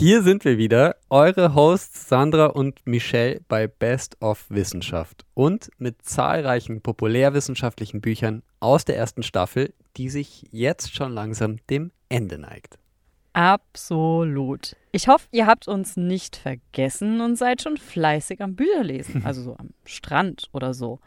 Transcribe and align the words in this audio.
Hier 0.00 0.22
sind 0.22 0.46
wir 0.46 0.56
wieder, 0.56 0.96
eure 1.10 1.54
Hosts 1.54 2.08
Sandra 2.08 2.46
und 2.46 2.80
Michelle 2.86 3.42
bei 3.48 3.66
Best 3.66 4.16
of 4.22 4.46
Wissenschaft 4.48 5.26
und 5.34 5.68
mit 5.76 6.00
zahlreichen 6.00 6.80
populärwissenschaftlichen 6.80 8.00
Büchern 8.00 8.42
aus 8.60 8.86
der 8.86 8.96
ersten 8.96 9.22
Staffel, 9.22 9.74
die 9.98 10.08
sich 10.08 10.46
jetzt 10.52 10.94
schon 10.94 11.12
langsam 11.12 11.58
dem 11.68 11.90
Ende 12.08 12.38
neigt. 12.38 12.78
Absolut. 13.32 14.76
Ich 14.92 15.06
hoffe, 15.08 15.26
ihr 15.30 15.46
habt 15.46 15.68
uns 15.68 15.96
nicht 15.96 16.36
vergessen 16.36 17.20
und 17.20 17.36
seid 17.36 17.62
schon 17.62 17.76
fleißig 17.76 18.42
am 18.42 18.56
Bücherlesen, 18.56 19.22
also 19.24 19.42
so 19.42 19.56
am 19.56 19.70
Strand 19.84 20.48
oder 20.52 20.74
so. 20.74 21.00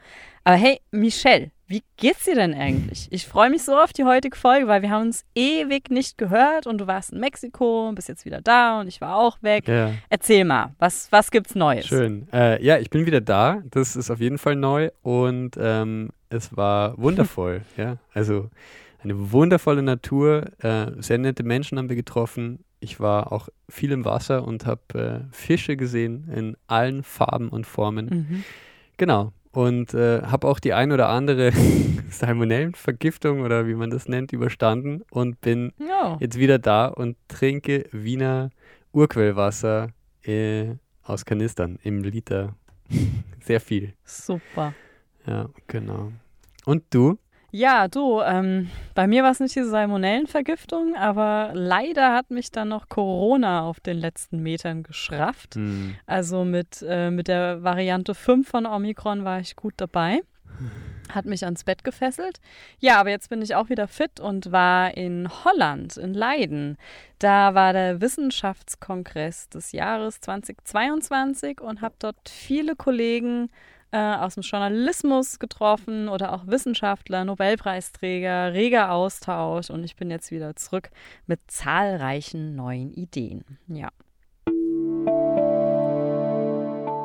Aber 0.45 0.55
hey, 0.55 0.79
Michelle, 0.91 1.51
wie 1.67 1.83
geht's 1.97 2.25
dir 2.25 2.35
denn 2.35 2.53
eigentlich? 2.53 3.07
Ich 3.11 3.25
freue 3.25 3.49
mich 3.49 3.63
so 3.63 3.77
auf 3.77 3.93
die 3.93 4.03
heutige 4.03 4.37
Folge, 4.37 4.67
weil 4.67 4.81
wir 4.81 4.89
haben 4.89 5.07
uns 5.07 5.25
ewig 5.33 5.89
nicht 5.89 6.17
gehört 6.17 6.67
und 6.67 6.77
du 6.77 6.87
warst 6.87 7.13
in 7.13 7.19
Mexiko 7.19 7.89
und 7.89 7.95
bist 7.95 8.09
jetzt 8.09 8.25
wieder 8.25 8.41
da 8.41 8.79
und 8.79 8.87
ich 8.87 9.01
war 9.01 9.15
auch 9.15 9.41
weg. 9.41 9.67
Ja. 9.67 9.91
Erzähl 10.09 10.45
mal, 10.45 10.75
was, 10.79 11.11
was 11.11 11.31
gibt's 11.31 11.55
Neues? 11.55 11.87
Schön. 11.87 12.27
Äh, 12.31 12.63
ja, 12.63 12.77
ich 12.77 12.89
bin 12.89 13.05
wieder 13.05 13.21
da. 13.21 13.63
Das 13.71 13.95
ist 13.95 14.11
auf 14.11 14.19
jeden 14.19 14.37
Fall 14.37 14.55
neu 14.55 14.91
und 15.01 15.51
ähm, 15.57 16.09
es 16.29 16.55
war 16.55 16.97
wundervoll. 16.97 17.61
ja, 17.77 17.97
also 18.13 18.49
eine 19.03 19.31
wundervolle 19.31 19.83
Natur, 19.83 20.45
äh, 20.59 20.91
sehr 20.99 21.17
nette 21.17 21.43
Menschen 21.43 21.77
haben 21.77 21.89
wir 21.89 21.95
getroffen. 21.95 22.63
Ich 22.79 22.99
war 22.99 23.31
auch 23.31 23.49
viel 23.69 23.91
im 23.91 24.05
Wasser 24.05 24.45
und 24.45 24.65
habe 24.65 25.25
äh, 25.29 25.33
Fische 25.33 25.77
gesehen 25.77 26.29
in 26.33 26.57
allen 26.67 27.03
Farben 27.03 27.49
und 27.49 27.65
Formen. 27.65 28.05
Mhm. 28.05 28.43
Genau. 28.97 29.33
Und 29.51 29.93
äh, 29.93 30.23
habe 30.23 30.47
auch 30.47 30.59
die 30.59 30.73
ein 30.73 30.91
oder 30.91 31.09
andere 31.09 31.51
Salmonellenvergiftung 32.09 33.41
oder 33.41 33.67
wie 33.67 33.75
man 33.75 33.91
das 33.91 34.07
nennt, 34.07 34.33
überstanden 34.33 35.03
und 35.11 35.41
bin 35.41 35.73
ja. 35.77 36.17
jetzt 36.19 36.39
wieder 36.39 36.57
da 36.57 36.87
und 36.87 37.17
trinke 37.27 37.85
Wiener 37.91 38.49
Urquellwasser 38.93 39.89
äh, 40.23 40.75
aus 41.03 41.25
Kanistern 41.25 41.77
im 41.83 42.03
Liter. 42.03 42.55
Sehr 43.41 43.59
viel. 43.59 43.93
Super. 44.05 44.73
Ja, 45.25 45.49
genau. 45.67 46.11
Und 46.65 46.83
du? 46.89 47.17
Ja, 47.55 47.87
du, 47.87 48.19
ähm, 48.21 48.71
bei 48.95 49.05
mir 49.05 49.21
war 49.21 49.29
es 49.29 49.39
nicht 49.39 49.55
diese 49.55 49.69
Salmonellenvergiftung, 49.69 50.95
aber 50.95 51.51
leider 51.53 52.11
hat 52.11 52.31
mich 52.31 52.49
dann 52.49 52.69
noch 52.69 52.89
Corona 52.89 53.61
auf 53.61 53.79
den 53.79 53.99
letzten 53.99 54.41
Metern 54.41 54.81
geschrafft. 54.81 55.55
Mhm. 55.55 55.95
Also 56.07 56.45
mit, 56.45 56.83
äh, 56.85 57.11
mit 57.11 57.27
der 57.27 57.61
Variante 57.61 58.15
5 58.15 58.49
von 58.49 58.65
Omikron 58.65 59.23
war 59.23 59.39
ich 59.39 59.55
gut 59.55 59.75
dabei. 59.77 60.21
Hat 61.09 61.25
mich 61.25 61.45
ans 61.45 61.63
Bett 61.63 61.83
gefesselt. 61.83 62.39
Ja, 62.79 62.99
aber 62.99 63.11
jetzt 63.11 63.29
bin 63.29 63.43
ich 63.43 63.53
auch 63.53 63.69
wieder 63.69 63.87
fit 63.87 64.19
und 64.19 64.51
war 64.51 64.97
in 64.97 65.29
Holland, 65.45 65.95
in 65.97 66.15
Leiden. 66.15 66.77
Da 67.19 67.53
war 67.53 67.71
der 67.71 68.01
Wissenschaftskongress 68.01 69.49
des 69.49 69.73
Jahres 69.73 70.21
2022 70.21 71.61
und 71.61 71.81
habe 71.81 71.93
dort 71.99 72.29
viele 72.29 72.75
Kollegen 72.75 73.51
äh, 73.93 73.97
aus 73.97 74.33
dem 74.33 74.41
Journalismus 74.41 75.39
getroffen 75.39 76.09
oder 76.09 76.33
auch 76.33 76.47
Wissenschaftler, 76.47 77.23
Nobelpreisträger, 77.23 78.51
reger 78.51 78.91
Austausch 78.91 79.69
und 79.69 79.83
ich 79.83 79.95
bin 79.95 80.09
jetzt 80.09 80.31
wieder 80.31 80.55
zurück 80.55 80.89
mit 81.27 81.39
zahlreichen 81.47 82.55
neuen 82.55 82.91
Ideen. 82.91 83.43
Ja. 83.67 83.89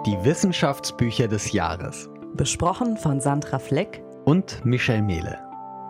Die 0.06 0.24
Wissenschaftsbücher 0.24 1.28
des 1.28 1.52
Jahres. 1.52 2.08
Besprochen 2.34 2.96
von 2.96 3.20
Sandra 3.20 3.58
Fleck 3.58 4.02
und 4.24 4.64
Michel 4.64 5.02
Mehle. 5.02 5.38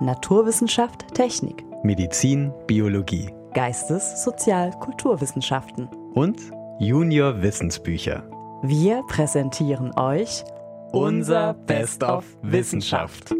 Naturwissenschaft, 0.01 1.15
Technik. 1.15 1.65
Medizin, 1.85 2.53
Biologie. 2.67 3.31
Geistes-, 3.55 4.25
Sozial-, 4.25 4.73
Kulturwissenschaften. 4.81 5.89
Und 6.15 6.41
Junior 6.81 7.41
Wissensbücher. 7.43 8.29
Wir 8.63 9.03
präsentieren 9.09 9.97
euch 9.97 10.45
unser 10.93 11.55
Best 11.55 12.03
of 12.03 12.25
Wissenschaft. 12.43 13.35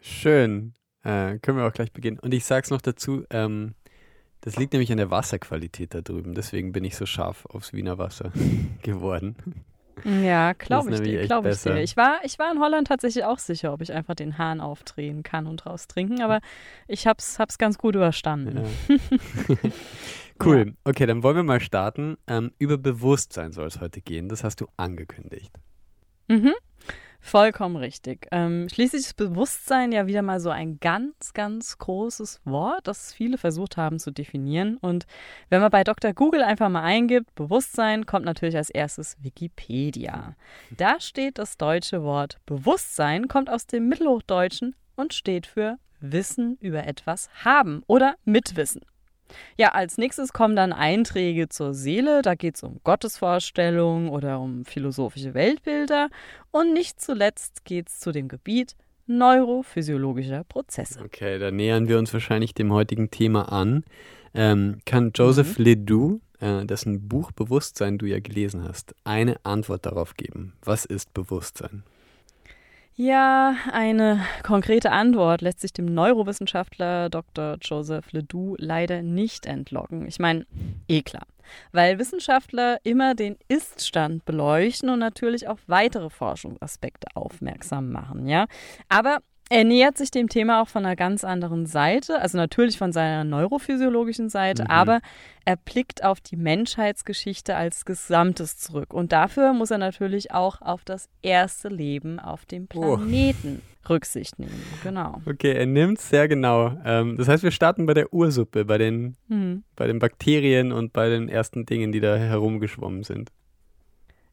Schön. 0.00 0.74
Äh, 1.02 1.38
können 1.40 1.58
wir 1.58 1.66
auch 1.66 1.72
gleich 1.72 1.92
beginnen. 1.92 2.18
Und 2.18 2.32
ich 2.32 2.44
sage 2.44 2.64
es 2.64 2.70
noch 2.70 2.80
dazu, 2.80 3.24
ähm, 3.30 3.74
das 4.42 4.56
liegt 4.56 4.72
nämlich 4.72 4.90
an 4.90 4.98
der 4.98 5.10
Wasserqualität 5.10 5.94
da 5.94 6.00
drüben. 6.00 6.34
Deswegen 6.34 6.72
bin 6.72 6.84
ich 6.84 6.96
so 6.96 7.06
scharf 7.06 7.46
aufs 7.46 7.72
Wiener 7.72 7.98
Wasser 7.98 8.32
geworden. 8.82 9.36
Ja, 10.04 10.52
glaube 10.52 10.92
ich 10.92 11.00
dir, 11.00 11.26
glaube 11.26 11.50
ich 11.50 11.62
dir. 11.62 11.76
Ich 11.76 11.96
war, 11.96 12.18
ich 12.24 12.38
war 12.38 12.52
in 12.52 12.58
Holland 12.58 12.88
tatsächlich 12.88 13.24
auch 13.24 13.38
sicher, 13.38 13.72
ob 13.72 13.80
ich 13.80 13.92
einfach 13.92 14.14
den 14.14 14.38
Hahn 14.38 14.60
aufdrehen 14.60 15.22
kann 15.22 15.46
und 15.46 15.66
raus 15.66 15.86
trinken, 15.86 16.20
aber 16.20 16.40
ich 16.88 17.06
hab's, 17.06 17.38
hab's 17.38 17.58
ganz 17.58 17.78
gut 17.78 17.94
überstanden. 17.94 18.66
Ja. 18.88 19.56
cool. 20.44 20.66
Ja. 20.68 20.72
Okay, 20.84 21.06
dann 21.06 21.22
wollen 21.22 21.36
wir 21.36 21.42
mal 21.42 21.60
starten. 21.60 22.16
Ähm, 22.26 22.52
über 22.58 22.78
Bewusstsein 22.78 23.52
soll 23.52 23.66
es 23.66 23.80
heute 23.80 24.00
gehen. 24.00 24.28
Das 24.28 24.44
hast 24.44 24.60
du 24.60 24.66
angekündigt. 24.76 25.52
Mhm. 26.28 26.52
Vollkommen 27.26 27.76
richtig. 27.76 28.28
Ähm, 28.32 28.68
schließlich 28.68 29.00
ist 29.00 29.16
Bewusstsein 29.16 29.92
ja 29.92 30.06
wieder 30.06 30.20
mal 30.20 30.40
so 30.40 30.50
ein 30.50 30.78
ganz, 30.78 31.32
ganz 31.32 31.78
großes 31.78 32.42
Wort, 32.44 32.86
das 32.86 33.14
viele 33.14 33.38
versucht 33.38 33.78
haben 33.78 33.98
zu 33.98 34.10
definieren. 34.10 34.76
Und 34.76 35.06
wenn 35.48 35.62
man 35.62 35.70
bei 35.70 35.84
Dr. 35.84 36.12
Google 36.12 36.42
einfach 36.42 36.68
mal 36.68 36.82
eingibt, 36.82 37.34
Bewusstsein, 37.34 38.04
kommt 38.04 38.26
natürlich 38.26 38.58
als 38.58 38.68
erstes 38.68 39.16
Wikipedia. 39.22 40.36
Da 40.76 41.00
steht 41.00 41.38
das 41.38 41.56
deutsche 41.56 42.02
Wort 42.02 42.40
Bewusstsein, 42.44 43.26
kommt 43.26 43.48
aus 43.48 43.66
dem 43.66 43.88
Mittelhochdeutschen 43.88 44.76
und 44.94 45.14
steht 45.14 45.46
für 45.46 45.78
Wissen 46.00 46.58
über 46.60 46.86
etwas 46.86 47.30
haben 47.42 47.82
oder 47.86 48.16
Mitwissen. 48.26 48.82
Ja, 49.56 49.72
als 49.72 49.98
nächstes 49.98 50.32
kommen 50.32 50.56
dann 50.56 50.72
Einträge 50.72 51.48
zur 51.48 51.74
Seele. 51.74 52.22
Da 52.22 52.34
geht 52.34 52.56
es 52.56 52.62
um 52.62 52.80
Gottesvorstellungen 52.84 54.08
oder 54.08 54.40
um 54.40 54.64
philosophische 54.64 55.34
Weltbilder. 55.34 56.08
Und 56.50 56.72
nicht 56.72 57.00
zuletzt 57.00 57.64
geht 57.64 57.88
es 57.88 58.00
zu 58.00 58.12
dem 58.12 58.28
Gebiet 58.28 58.76
neurophysiologischer 59.06 60.44
Prozesse. 60.44 61.00
Okay, 61.04 61.38
da 61.38 61.50
nähern 61.50 61.88
wir 61.88 61.98
uns 61.98 62.12
wahrscheinlich 62.12 62.54
dem 62.54 62.72
heutigen 62.72 63.10
Thema 63.10 63.52
an. 63.52 63.84
Ähm, 64.34 64.78
kann 64.84 65.12
Joseph 65.14 65.58
mhm. 65.58 65.64
Ledoux, 65.64 66.20
äh, 66.40 66.64
dessen 66.64 67.08
Buch 67.08 67.30
Bewusstsein 67.32 67.98
du 67.98 68.06
ja 68.06 68.20
gelesen 68.20 68.64
hast, 68.64 68.94
eine 69.04 69.36
Antwort 69.44 69.86
darauf 69.86 70.14
geben? 70.14 70.54
Was 70.62 70.84
ist 70.84 71.14
Bewusstsein? 71.14 71.84
Ja, 72.96 73.56
eine 73.72 74.24
konkrete 74.44 74.92
Antwort 74.92 75.40
lässt 75.40 75.60
sich 75.60 75.72
dem 75.72 75.86
Neurowissenschaftler 75.86 77.10
Dr. 77.10 77.56
Joseph 77.60 78.12
Ledoux 78.12 78.54
leider 78.60 79.02
nicht 79.02 79.46
entlocken. 79.46 80.06
Ich 80.06 80.20
meine, 80.20 80.46
eh 80.86 81.02
klar, 81.02 81.26
weil 81.72 81.98
Wissenschaftler 81.98 82.78
immer 82.84 83.16
den 83.16 83.36
Ist-Stand 83.48 84.24
beleuchten 84.24 84.90
und 84.90 85.00
natürlich 85.00 85.48
auf 85.48 85.58
weitere 85.66 86.08
Forschungsaspekte 86.08 87.08
aufmerksam 87.14 87.90
machen, 87.90 88.28
ja. 88.28 88.46
Aber 88.88 89.18
er 89.50 89.64
nähert 89.64 89.98
sich 89.98 90.10
dem 90.10 90.28
Thema 90.28 90.62
auch 90.62 90.68
von 90.68 90.86
einer 90.86 90.96
ganz 90.96 91.22
anderen 91.22 91.66
Seite, 91.66 92.20
also 92.20 92.38
natürlich 92.38 92.78
von 92.78 92.92
seiner 92.92 93.24
neurophysiologischen 93.24 94.30
Seite, 94.30 94.64
mhm. 94.64 94.70
aber 94.70 95.00
er 95.44 95.56
blickt 95.56 96.02
auf 96.02 96.20
die 96.20 96.36
Menschheitsgeschichte 96.36 97.54
als 97.54 97.84
Gesamtes 97.84 98.56
zurück. 98.56 98.94
Und 98.94 99.12
dafür 99.12 99.52
muss 99.52 99.70
er 99.70 99.78
natürlich 99.78 100.32
auch 100.32 100.62
auf 100.62 100.84
das 100.84 101.08
erste 101.20 101.68
Leben 101.68 102.18
auf 102.18 102.46
dem 102.46 102.64
oh. 102.74 102.96
Planeten 102.96 103.60
oh. 103.60 103.88
Rücksicht 103.90 104.38
nehmen. 104.38 104.62
Genau. 104.82 105.20
Okay, 105.26 105.52
er 105.52 105.66
nimmt 105.66 105.98
es 105.98 106.08
sehr 106.08 106.26
genau. 106.26 106.78
Ähm, 106.84 107.16
das 107.18 107.28
heißt, 107.28 107.42
wir 107.42 107.50
starten 107.50 107.84
bei 107.84 107.92
der 107.92 108.14
Ursuppe, 108.14 108.64
bei 108.64 108.78
den, 108.78 109.16
mhm. 109.28 109.62
bei 109.76 109.86
den 109.86 109.98
Bakterien 109.98 110.72
und 110.72 110.94
bei 110.94 111.10
den 111.10 111.28
ersten 111.28 111.66
Dingen, 111.66 111.92
die 111.92 112.00
da 112.00 112.16
herumgeschwommen 112.16 113.02
sind. 113.02 113.30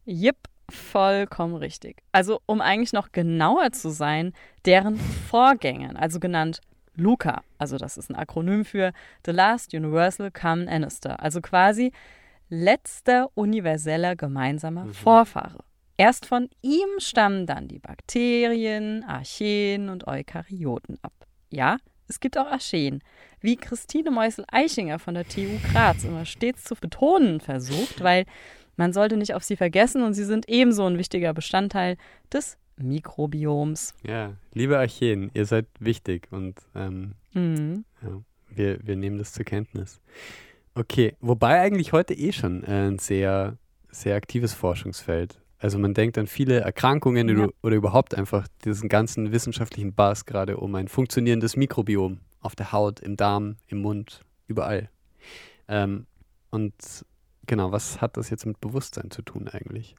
Yep, 0.08 0.38
Vollkommen 0.72 1.56
richtig. 1.56 2.02
Also, 2.12 2.42
um 2.46 2.62
eigentlich 2.62 2.94
noch 2.94 3.12
genauer 3.12 3.72
zu 3.72 3.90
sein, 3.90 4.34
deren 4.66 4.98
Vorgängern, 4.98 5.98
also 5.98 6.20
genannt 6.20 6.62
LUCA, 6.96 7.42
also 7.58 7.78
das 7.78 7.98
ist 7.98 8.10
ein 8.10 8.16
Akronym 8.16 8.66
für 8.66 8.92
The 9.26 9.32
Last 9.32 9.74
Universal 9.74 10.32
Common 10.32 10.68
Ancestor, 10.68 11.20
also 11.20 11.42
quasi 11.42 11.92
letzter 12.50 13.30
universeller 13.36 14.16
gemeinsamer 14.16 14.86
mhm. 14.86 14.94
Vorfahre. 14.94 15.64
Erst 15.98 16.26
von 16.26 16.50
ihm 16.62 16.90
stammen 16.98 17.46
dann 17.46 17.68
die 17.68 17.80
Bakterien, 17.80 19.04
Archeen 19.04 19.90
und 19.90 20.08
Eukaryoten 20.08 20.98
ab. 21.02 21.14
Ja, 21.50 21.78
es 22.08 22.20
gibt 22.20 22.38
auch 22.38 22.48
Archeen, 22.48 23.02
wie 23.40 23.56
Christine 23.56 24.12
Meusel-Eichinger 24.12 25.00
von 25.00 25.14
der 25.14 25.28
TU 25.28 25.60
Graz 25.72 26.04
immer 26.04 26.26
stets 26.26 26.66
zu 26.66 26.76
betonen 26.76 27.40
versucht, 27.40 28.04
weil 28.04 28.26
man 28.82 28.94
sollte 28.94 29.16
nicht 29.16 29.36
auf 29.36 29.44
sie 29.44 29.56
vergessen 29.56 30.02
und 30.02 30.16
sie 30.16 30.24
sind 30.24 30.50
ebenso 30.50 30.88
ein 30.88 30.98
wichtiger 30.98 31.36
Bestandteil 31.36 31.98
des 32.34 32.58
Mikrobioms. 32.78 33.94
Ja, 34.02 34.34
liebe 34.54 34.80
Archeen, 34.80 35.30
ihr 35.36 35.46
seid 35.46 35.68
wichtig 35.80 36.28
und 36.32 36.56
ähm, 36.74 37.14
mhm. 37.34 37.86
ja, 38.02 38.10
wir, 38.50 38.80
wir 38.82 38.96
nehmen 38.96 39.20
das 39.20 39.34
zur 39.34 39.46
Kenntnis. 39.46 40.02
Okay, 40.74 41.14
wobei 41.20 41.62
eigentlich 41.62 41.94
heute 41.94 42.16
eh 42.16 42.32
schon 42.32 42.66
ein 42.66 42.98
sehr, 42.98 43.58
sehr 43.92 44.16
aktives 44.16 44.56
Forschungsfeld 44.56 45.40
Also 45.60 45.78
man 45.78 45.94
denkt 45.94 46.18
an 46.18 46.26
viele 46.26 46.62
Erkrankungen 46.62 47.30
Ja. 47.30 47.36
oder, 47.36 47.54
oder 47.62 47.76
überhaupt 47.76 48.16
einfach 48.16 48.48
diesen 48.66 48.90
ganzen 48.90 49.32
wissenschaftlichen 49.32 49.94
Bass 49.94 50.26
gerade 50.26 50.58
um 50.58 50.74
ein 50.74 50.88
funktionierendes 50.88 51.56
Mikrobiom 51.56 52.18
auf 52.40 52.56
der 52.56 52.72
Haut, 52.72 53.00
im 53.00 53.16
Darm, 53.16 53.58
im 53.68 53.84
Mund, 53.84 54.26
überall. 54.48 54.90
Ähm, 55.68 56.08
und 56.50 56.74
genau, 57.46 57.72
was 57.72 58.02
hat 58.02 58.18
das 58.18 58.30
jetzt 58.30 58.46
mit 58.46 58.60
Bewusstsein 58.62 59.12
zu 59.12 59.22
tun 59.22 59.48
eigentlich? 59.48 59.96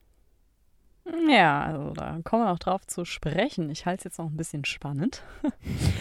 Ja, 1.29 1.63
also 1.63 1.91
da 1.91 2.21
kommen 2.23 2.45
wir 2.45 2.51
noch 2.51 2.61
drauf 2.61 2.87
zu 2.87 3.05
sprechen. 3.05 3.71
Ich 3.71 3.87
halte 3.87 3.99
es 3.99 4.05
jetzt 4.05 4.19
noch 4.19 4.27
ein 4.27 4.37
bisschen 4.37 4.65
spannend. 4.65 5.23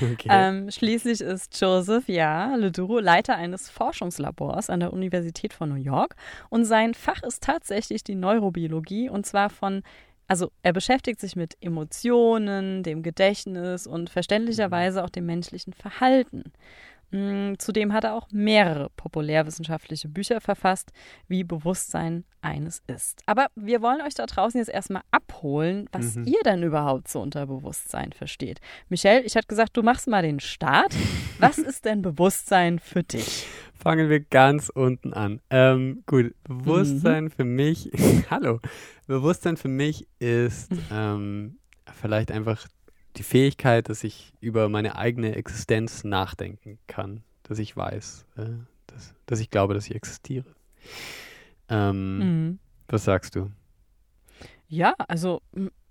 Okay. 0.02 0.30
Ähm, 0.32 0.72
schließlich 0.72 1.22
ist 1.22 1.62
Joseph, 1.62 2.08
ja, 2.08 2.56
Ledoux 2.56 3.00
Leiter 3.00 3.36
eines 3.36 3.70
Forschungslabors 3.70 4.72
an 4.72 4.80
der 4.80 4.94
Universität 4.94 5.54
von 5.54 5.70
New 5.70 5.76
York 5.76 6.16
und 6.50 6.66
sein 6.66 6.96
Fach 6.96 7.22
ist 7.22 7.44
tatsächlich 7.44 8.04
die 8.04 8.16
Neurobiologie 8.16 9.10
und 9.10 9.28
zwar 9.28 9.52
von, 9.52 9.84
also 10.28 10.52
er 10.64 10.74
beschäftigt 10.74 11.20
sich 11.20 11.36
mit 11.36 11.56
Emotionen, 11.62 12.82
dem 12.82 13.04
Gedächtnis 13.04 13.86
und 13.86 14.10
verständlicherweise 14.10 15.04
auch 15.04 15.12
dem 15.12 15.28
menschlichen 15.28 15.74
Verhalten. 15.74 16.52
Mm, 17.12 17.54
Zudem 17.58 17.94
hat 17.94 18.04
er 18.06 18.14
auch 18.16 18.28
mehrere 18.32 18.90
populärwissenschaftliche 18.96 20.08
Bücher 20.08 20.42
verfasst, 20.42 20.92
wie 21.28 21.44
Bewusstsein 21.44 22.24
eines 22.42 22.82
ist. 22.88 23.22
Aber 23.26 23.48
wir 23.56 23.82
wollen 23.82 24.02
euch 24.02 24.14
da 24.16 24.26
draußen 24.26 24.58
jetzt 24.60 24.70
erstmal 24.70 25.04
abholen, 25.12 25.88
was 25.92 26.16
Mhm. 26.16 26.26
ihr 26.26 26.42
denn 26.44 26.64
überhaupt 26.64 27.08
so 27.08 27.22
unter 27.22 27.46
Bewusstsein 27.46 28.14
versteht. 28.14 28.60
Michelle, 28.90 29.22
ich 29.22 29.36
hatte 29.36 29.48
gesagt, 29.48 29.78
du 29.78 29.84
machst 29.84 30.08
mal 30.08 30.24
den 30.24 30.40
Start. 30.40 30.96
Was 31.40 31.58
ist 31.58 31.86
denn 31.86 32.02
Bewusstsein 32.02 32.80
für 32.80 33.04
dich? 33.04 33.46
Fangen 33.74 34.10
wir 34.10 34.20
ganz 34.20 34.70
unten 34.70 35.14
an. 35.14 35.42
Ähm, 35.50 36.04
gut, 36.06 36.34
Bewusstsein 36.44 37.30
für 37.30 37.46
mich, 37.46 37.92
hallo, 38.30 38.60
Bewusstsein 39.08 39.58
für 39.58 39.68
mich 39.70 40.08
ist 40.20 40.72
ähm, 40.92 41.58
vielleicht 42.00 42.32
einfach 42.32 42.68
die 43.18 43.24
Fähigkeit, 43.24 43.90
dass 43.90 44.04
ich 44.04 44.34
über 44.40 44.70
meine 44.70 44.96
eigene 44.96 45.36
Existenz 45.36 46.04
nachdenken 46.04 46.80
kann, 46.88 47.24
dass 47.44 47.60
ich 47.60 47.76
weiß, 47.76 48.26
äh, 48.38 48.44
dass, 48.88 49.14
dass 49.26 49.40
ich 49.40 49.50
glaube, 49.50 49.74
dass 49.74 49.88
ich 49.88 49.96
existiere. 49.96 50.46
Ähm, 51.70 52.18
Mhm. 52.20 52.60
Was 52.88 53.06
sagst 53.06 53.36
du? 53.36 53.50
Ja, 54.68 54.94
also 55.08 55.42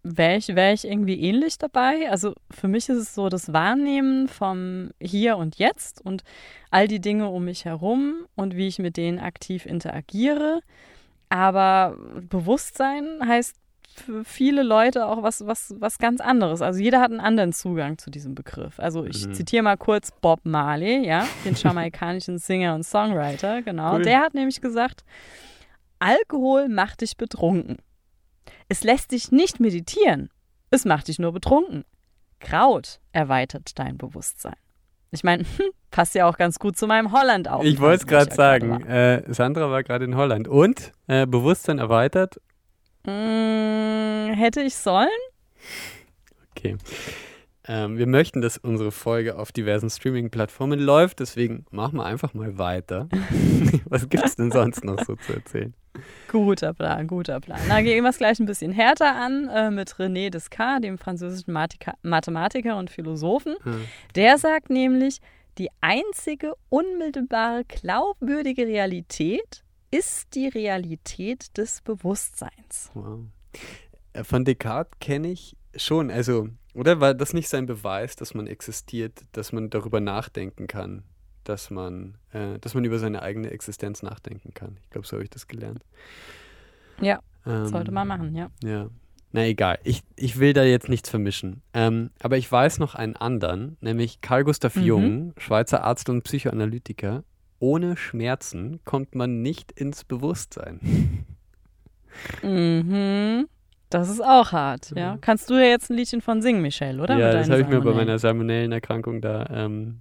wäre 0.03 0.37
ich, 0.37 0.49
wär 0.49 0.73
ich 0.73 0.87
irgendwie 0.87 1.21
ähnlich 1.21 1.59
dabei. 1.59 2.11
Also 2.11 2.35
für 2.51 2.69
mich 2.69 2.89
ist 2.89 2.99
es 2.99 3.15
so 3.15 3.29
das 3.29 3.53
Wahrnehmen 3.53 4.29
vom 4.29 4.91
Hier 5.01 5.37
und 5.37 5.57
Jetzt 5.59 6.01
und 6.05 6.23
all 6.71 6.89
die 6.89 7.01
Dinge 7.01 7.29
um 7.29 7.45
mich 7.45 7.65
herum 7.65 8.27
und 8.37 8.57
wie 8.57 8.69
ich 8.69 8.79
mit 8.79 8.97
denen 8.97 9.19
aktiv 9.19 9.67
interagiere. 9.67 10.61
Aber 11.29 11.97
Bewusstsein 12.29 13.21
heißt 13.27 13.57
für 13.95 14.25
viele 14.25 14.63
Leute 14.63 15.07
auch 15.07 15.23
was, 15.23 15.47
was, 15.47 15.75
was 15.79 15.99
ganz 15.99 16.21
anderes. 16.21 16.63
Also 16.63 16.81
jeder 16.81 17.01
hat 17.01 17.11
einen 17.11 17.21
anderen 17.21 17.53
Zugang 17.53 17.99
zu 17.99 18.11
diesem 18.11 18.35
Begriff. 18.35 18.79
Also 18.81 19.05
ich 19.05 19.27
Mhm. 19.27 19.35
zitiere 19.35 19.63
mal 19.63 19.77
kurz 19.77 20.11
Bob 20.13 20.41
Marley, 20.45 21.07
ja, 21.07 21.27
den 21.45 21.55
jamaikanischen 21.55 22.39
Singer 22.39 22.75
und 22.75 22.85
Songwriter, 22.85 23.63
genau. 23.63 23.95
Cool. 23.97 24.03
Der 24.03 24.21
hat 24.21 24.35
nämlich 24.35 24.61
gesagt, 24.61 25.05
Alkohol 25.99 26.69
macht 26.69 27.03
dich 27.03 27.17
betrunken. 27.17 27.77
Es 28.69 28.85
lässt 28.85 29.13
dich 29.13 29.33
nicht 29.33 29.61
meditieren. 29.61 30.31
Es 30.71 30.85
macht 30.85 31.09
dich 31.09 31.19
nur 31.19 31.33
betrunken. 31.33 31.85
Kraut 32.39 33.01
erweitert 33.13 33.79
dein 33.79 33.99
Bewusstsein. 33.99 34.55
Ich 35.11 35.25
meine, 35.25 35.45
passt 35.91 36.15
ja 36.15 36.27
auch 36.29 36.39
ganz 36.39 36.59
gut 36.59 36.77
zu 36.79 36.87
meinem 36.87 37.13
holland 37.13 37.49
auf. 37.49 37.65
ich 37.65 37.81
wollte 37.81 38.03
es 38.03 38.07
gerade 38.07 38.33
sagen. 38.35 38.83
Äh, 38.87 39.25
Sandra 39.35 39.71
war 39.71 39.83
gerade 39.83 40.05
in 40.05 40.17
Holland. 40.17 40.47
Und 40.49 40.93
äh, 41.09 41.27
Bewusstsein 41.27 41.79
erweitert. 41.79 42.41
Mm, 43.05 44.33
hätte 44.35 44.63
ich 44.63 44.75
sollen? 44.75 45.09
Okay. 46.51 46.77
Ähm, 47.67 47.99
wir 47.99 48.07
möchten, 48.07 48.41
dass 48.41 48.59
unsere 48.59 48.91
Folge 48.91 49.39
auf 49.39 49.53
diversen 49.53 49.91
Streaming-Plattformen 49.91 50.81
läuft, 50.81 51.21
deswegen 51.21 51.67
machen 51.71 51.99
wir 51.99 52.05
einfach 52.05 52.35
mal 52.35 52.59
weiter. 52.59 53.09
Was 53.85 54.09
gibt 54.09 54.25
es 54.25 54.37
denn 54.37 54.51
sonst 54.51 54.85
noch 54.85 54.99
so 55.05 55.15
zu 55.17 55.35
erzählen? 55.35 55.75
Guter 56.29 56.73
Plan, 56.73 57.07
guter 57.07 57.41
Plan. 57.41 57.61
Na, 57.69 57.83
gehen 57.83 58.03
wir 58.03 58.11
es 58.11 58.19
gleich 58.19 58.41
ein 58.41 58.47
bisschen 58.47 58.73
härter 58.73 59.15
an 59.15 59.49
äh, 59.49 59.71
mit 59.71 59.91
René 59.95 60.31
Descartes, 60.31 60.83
dem 60.83 60.99
französischen 60.99 61.53
Mathika 61.53 61.95
Mathematiker 62.03 62.77
und 62.77 62.91
Philosophen. 62.91 63.55
Hm. 63.63 63.85
Der 64.15 64.39
sagt 64.39 64.71
nämlich, 64.71 65.21
die 65.59 65.69
einzige 65.81 66.55
unmittelbare 66.71 67.65
glaubwürdige 67.65 68.67
Realität 68.67 69.65
ist 69.91 70.35
die 70.35 70.49
Realität 70.49 71.57
des 71.57 71.81
Bewusstseins. 71.83 72.91
Wow. 72.95 73.21
Äh, 74.13 74.25
Von 74.25 74.45
Descartes 74.45 74.99
kenne 75.01 75.29
ich 75.33 75.57
schon, 75.77 76.11
also, 76.11 76.49
oder 76.75 77.01
war 77.01 77.15
das 77.15 77.33
nicht 77.33 77.49
sein 77.49 77.67
Beweis, 77.67 78.17
dass 78.17 78.35
man 78.35 78.47
existiert, 78.47 79.25
dass 79.33 79.53
man 79.53 79.71
darüber 79.71 80.01
nachdenken 80.01 80.67
kann, 80.67 81.03
dass 81.45 81.71
man, 81.71 82.17
äh, 82.33 82.59
dass 82.61 82.75
man 82.75 82.85
über 82.85 82.99
seine 82.99 83.23
eigene 83.23 83.51
Existenz 83.51 84.03
nachdenken 84.03 84.55
kann? 84.55 84.79
Ich 84.83 84.91
glaube, 84.91 85.07
so 85.07 85.15
habe 85.17 85.25
ich 85.25 85.31
das 85.31 85.49
gelernt. 85.49 85.85
Ja, 87.01 87.21
Ähm, 87.47 87.67
sollte 87.67 87.91
man 87.93 88.07
machen, 88.07 88.35
ja. 88.35 88.51
Ja. 88.63 88.89
Na 89.33 89.47
egal, 89.47 89.79
ich, 89.85 90.03
ich 90.17 90.39
will 90.41 90.53
da 90.53 90.65
jetzt 90.65 90.89
nichts 90.89 91.09
vermischen. 91.09 91.63
Ähm, 91.73 92.11
aber 92.21 92.37
ich 92.37 92.51
weiß 92.51 92.81
noch 92.81 92.97
einen 92.97 93.15
anderen, 93.17 93.77
nämlich 93.81 94.21
Carl 94.21 94.43
Gustav 94.45 94.75
Mhm. 94.75 94.83
Jung, 94.83 95.33
Schweizer 95.39 95.85
Arzt 95.85 96.09
und 96.09 96.23
Psychoanalytiker. 96.25 97.23
Ohne 97.61 97.97
Schmerzen 97.97 98.81
kommt 98.85 99.15
man 99.15 99.43
nicht 99.43 99.71
ins 99.73 100.03
Bewusstsein. 100.05 100.81
Mhm. 102.43 103.47
Das 103.91 104.09
ist 104.09 104.21
auch 104.23 104.53
hart, 104.53 104.91
ja. 104.91 104.97
Ja. 104.97 105.19
Kannst 105.21 105.51
du 105.51 105.55
ja 105.55 105.65
jetzt 105.67 105.91
ein 105.91 105.97
Liedchen 105.97 106.21
von 106.21 106.43
singen, 106.43 106.63
Michelle, 106.63 107.03
oder? 107.03 107.17
ja, 107.19 107.27
Mit 107.27 107.35
das 107.37 107.51
habe 107.51 107.61
ich 107.61 107.67
mir 107.67 107.75
bei 107.79 107.85
Salmonellen. 107.85 108.07
meiner 108.07 108.19
Salmonellenerkrankung 108.19 109.21
da 109.21 109.47
ähm, 109.51 110.01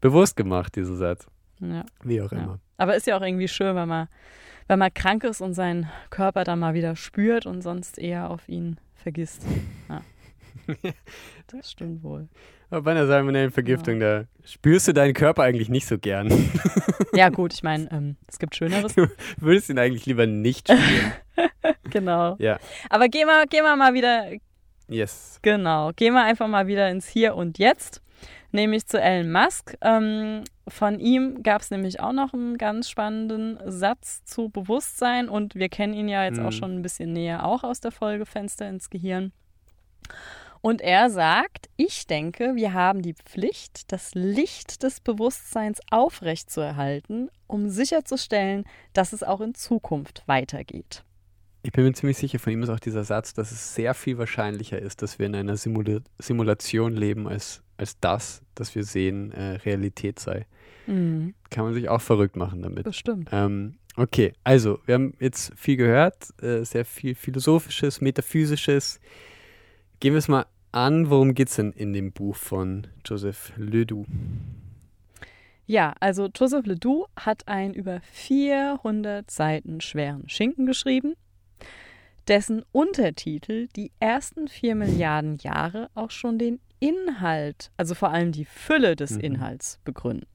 bewusst 0.00 0.36
gemacht, 0.36 0.74
dieser 0.76 0.96
Satz. 0.96 1.26
Ja. 1.60 1.84
Wie 2.02 2.20
auch 2.20 2.32
Ja. 2.32 2.38
immer. 2.38 2.58
Aber 2.76 2.96
ist 2.96 3.06
ja 3.06 3.16
auch 3.16 3.22
irgendwie 3.22 3.46
schön, 3.48 3.76
wenn 3.76 3.88
man, 3.88 4.08
wenn 4.66 4.78
man 4.80 4.92
krank 4.92 5.22
ist 5.22 5.40
und 5.40 5.54
seinen 5.54 5.88
Körper 6.10 6.42
dann 6.42 6.58
mal 6.58 6.74
wieder 6.74 6.96
spürt 6.96 7.46
und 7.46 7.62
sonst 7.62 7.98
eher 7.98 8.28
auf 8.30 8.48
ihn 8.48 8.78
vergisst. 8.96 9.46
Ja. 9.88 10.00
Das 11.48 11.70
stimmt 11.70 12.02
wohl. 12.02 12.28
Aber 12.70 12.82
bei 12.82 12.92
einer 12.92 13.06
Salmonellenvergiftung, 13.06 14.00
da 14.00 14.24
spürst 14.44 14.88
du 14.88 14.92
deinen 14.94 15.12
Körper 15.14 15.42
eigentlich 15.42 15.68
nicht 15.68 15.86
so 15.86 15.98
gern. 15.98 16.28
Ja, 17.14 17.28
gut, 17.28 17.52
ich 17.52 17.62
meine, 17.62 17.90
ähm, 17.92 18.16
es 18.26 18.38
gibt 18.38 18.56
Schöneres. 18.56 18.94
Du 18.94 19.06
würdest 19.36 19.68
ihn 19.68 19.78
eigentlich 19.78 20.06
lieber 20.06 20.26
nicht 20.26 20.68
spüren. 20.68 21.12
genau. 21.90 22.36
Ja. 22.38 22.58
Aber 22.88 23.08
gehen 23.08 23.26
wir, 23.26 23.44
gehen 23.46 23.64
wir 23.64 23.76
mal 23.76 23.92
wieder, 23.92 24.30
Yes. 24.88 25.38
genau, 25.42 25.90
gehen 25.94 26.14
wir 26.14 26.22
einfach 26.24 26.48
mal 26.48 26.66
wieder 26.68 26.88
ins 26.88 27.06
Hier 27.06 27.34
und 27.34 27.58
Jetzt. 27.58 28.00
Nämlich 28.50 28.86
zu 28.86 28.98
Elon 28.98 29.30
Musk. 29.30 29.76
Ähm, 29.82 30.44
von 30.68 31.00
ihm 31.00 31.42
gab 31.42 31.60
es 31.60 31.70
nämlich 31.70 32.00
auch 32.00 32.12
noch 32.14 32.32
einen 32.32 32.56
ganz 32.56 32.88
spannenden 32.88 33.58
Satz 33.66 34.24
zu 34.24 34.48
Bewusstsein 34.48 35.28
und 35.28 35.54
wir 35.54 35.68
kennen 35.68 35.92
ihn 35.92 36.08
ja 36.08 36.24
jetzt 36.24 36.40
auch 36.40 36.46
Mhm. 36.46 36.52
schon 36.52 36.72
ein 36.78 36.82
bisschen 36.82 37.12
näher 37.12 37.44
auch 37.44 37.62
aus 37.62 37.80
der 37.80 37.92
Folge 37.92 38.24
Fenster 38.24 38.66
ins 38.70 38.88
Gehirn. 38.88 39.32
Und 40.62 40.80
er 40.80 41.10
sagt, 41.10 41.68
ich 41.76 42.06
denke, 42.06 42.54
wir 42.54 42.72
haben 42.72 43.02
die 43.02 43.14
Pflicht, 43.14 43.90
das 43.90 44.14
Licht 44.14 44.84
des 44.84 45.00
Bewusstseins 45.00 45.80
aufrechtzuerhalten, 45.90 47.30
um 47.48 47.68
sicherzustellen, 47.68 48.64
dass 48.92 49.12
es 49.12 49.24
auch 49.24 49.40
in 49.40 49.54
Zukunft 49.54 50.22
weitergeht. 50.26 51.02
Ich 51.64 51.72
bin 51.72 51.84
mir 51.84 51.92
ziemlich 51.92 52.16
sicher, 52.16 52.38
von 52.38 52.52
ihm 52.52 52.62
ist 52.62 52.68
auch 52.68 52.78
dieser 52.78 53.02
Satz, 53.02 53.34
dass 53.34 53.50
es 53.50 53.74
sehr 53.74 53.92
viel 53.94 54.18
wahrscheinlicher 54.18 54.78
ist, 54.78 55.02
dass 55.02 55.18
wir 55.18 55.26
in 55.26 55.34
einer 55.34 55.56
Simula 55.56 55.98
Simulation 56.18 56.92
leben, 56.92 57.26
als, 57.26 57.62
als 57.76 57.98
das, 58.00 58.42
dass 58.54 58.74
wir 58.76 58.84
sehen, 58.84 59.32
äh, 59.32 59.56
Realität 59.56 60.20
sei. 60.20 60.46
Mhm, 60.86 61.34
Kann 61.50 61.64
man 61.64 61.74
sich 61.74 61.88
auch 61.88 62.00
verrückt 62.00 62.36
machen 62.36 62.62
damit. 62.62 62.84
bestimmt. 62.84 63.28
Ähm, 63.32 63.78
okay, 63.96 64.32
also, 64.44 64.78
wir 64.86 64.94
haben 64.94 65.14
jetzt 65.18 65.52
viel 65.56 65.76
gehört, 65.76 66.30
äh, 66.40 66.64
sehr 66.64 66.84
viel 66.84 67.16
Philosophisches, 67.16 68.00
Metaphysisches. 68.00 69.00
Gehen 70.00 70.14
wir 70.14 70.18
es 70.18 70.26
mal 70.26 70.46
an, 70.72 71.10
worum 71.10 71.34
geht 71.34 71.48
es 71.48 71.56
denn 71.56 71.72
in 71.72 71.92
dem 71.92 72.12
Buch 72.12 72.36
von 72.36 72.86
Joseph 73.04 73.52
Ledoux? 73.56 74.06
Ja, 75.66 75.94
also 76.00 76.28
Joseph 76.34 76.66
Ledoux 76.66 77.06
hat 77.16 77.46
einen 77.46 77.74
über 77.74 78.00
400 78.12 79.30
Seiten 79.30 79.80
schweren 79.80 80.28
Schinken 80.28 80.66
geschrieben, 80.66 81.14
dessen 82.28 82.64
Untertitel 82.72 83.68
die 83.76 83.92
ersten 84.00 84.48
vier 84.48 84.74
Milliarden 84.74 85.36
Jahre 85.38 85.88
auch 85.94 86.10
schon 86.10 86.38
den 86.38 86.60
Inhalt, 86.80 87.70
also 87.76 87.94
vor 87.94 88.10
allem 88.10 88.32
die 88.32 88.44
Fülle 88.44 88.96
des 88.96 89.12
Mhm. 89.12 89.20
Inhalts 89.20 89.78
begründen. 89.84 90.26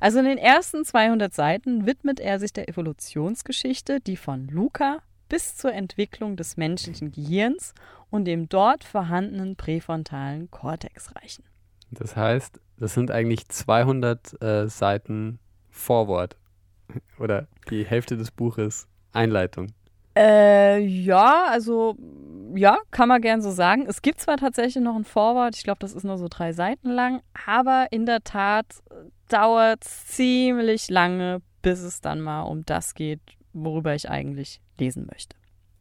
Also 0.00 0.18
in 0.18 0.24
den 0.24 0.38
ersten 0.38 0.84
200 0.84 1.32
Seiten 1.32 1.86
widmet 1.86 2.20
er 2.20 2.38
sich 2.40 2.52
der 2.52 2.68
Evolutionsgeschichte, 2.68 4.00
die 4.00 4.16
von 4.16 4.48
Luca 4.48 4.98
bis 5.28 5.56
zur 5.56 5.72
Entwicklung 5.72 6.36
des 6.36 6.56
menschlichen 6.56 7.12
Gehirns 7.12 7.74
und 8.10 8.24
dem 8.24 8.48
dort 8.48 8.84
vorhandenen 8.84 9.56
präfrontalen 9.56 10.50
Kortex 10.50 11.14
reichen. 11.16 11.44
Das 11.90 12.16
heißt, 12.16 12.60
das 12.78 12.94
sind 12.94 13.10
eigentlich 13.10 13.48
200 13.48 14.42
äh, 14.42 14.68
Seiten 14.68 15.38
Vorwort 15.70 16.36
oder 17.18 17.46
die 17.70 17.84
Hälfte 17.84 18.16
des 18.16 18.30
Buches 18.30 18.88
Einleitung. 19.12 19.72
Äh, 20.16 20.80
ja, 20.80 21.46
also 21.48 21.96
ja, 22.54 22.78
kann 22.90 23.08
man 23.08 23.20
gern 23.20 23.40
so 23.40 23.50
sagen. 23.50 23.86
Es 23.86 24.02
gibt 24.02 24.20
zwar 24.20 24.36
tatsächlich 24.36 24.82
noch 24.82 24.96
ein 24.96 25.04
Vorwort, 25.04 25.56
ich 25.56 25.64
glaube, 25.64 25.78
das 25.80 25.92
ist 25.92 26.04
nur 26.04 26.18
so 26.18 26.28
drei 26.28 26.52
Seiten 26.52 26.90
lang, 26.90 27.20
aber 27.46 27.88
in 27.90 28.06
der 28.06 28.24
Tat 28.24 28.66
dauert 29.28 29.84
es 29.84 30.06
ziemlich 30.06 30.88
lange, 30.88 31.40
bis 31.62 31.80
es 31.80 32.00
dann 32.00 32.20
mal 32.20 32.42
um 32.42 32.64
das 32.64 32.94
geht, 32.94 33.20
worüber 33.64 33.94
ich 33.94 34.08
eigentlich 34.08 34.60
lesen 34.78 35.06
möchte. 35.10 35.36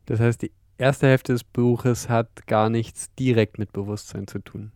Das 0.05 0.19
heißt, 0.19 0.41
die 0.41 0.51
erste 0.77 1.07
Hälfte 1.07 1.33
des 1.33 1.43
Buches 1.43 2.09
hat 2.09 2.47
gar 2.47 2.69
nichts 2.69 3.13
direkt 3.15 3.57
mit 3.57 3.73
Bewusstsein 3.73 4.27
zu 4.27 4.39
tun. 4.39 4.71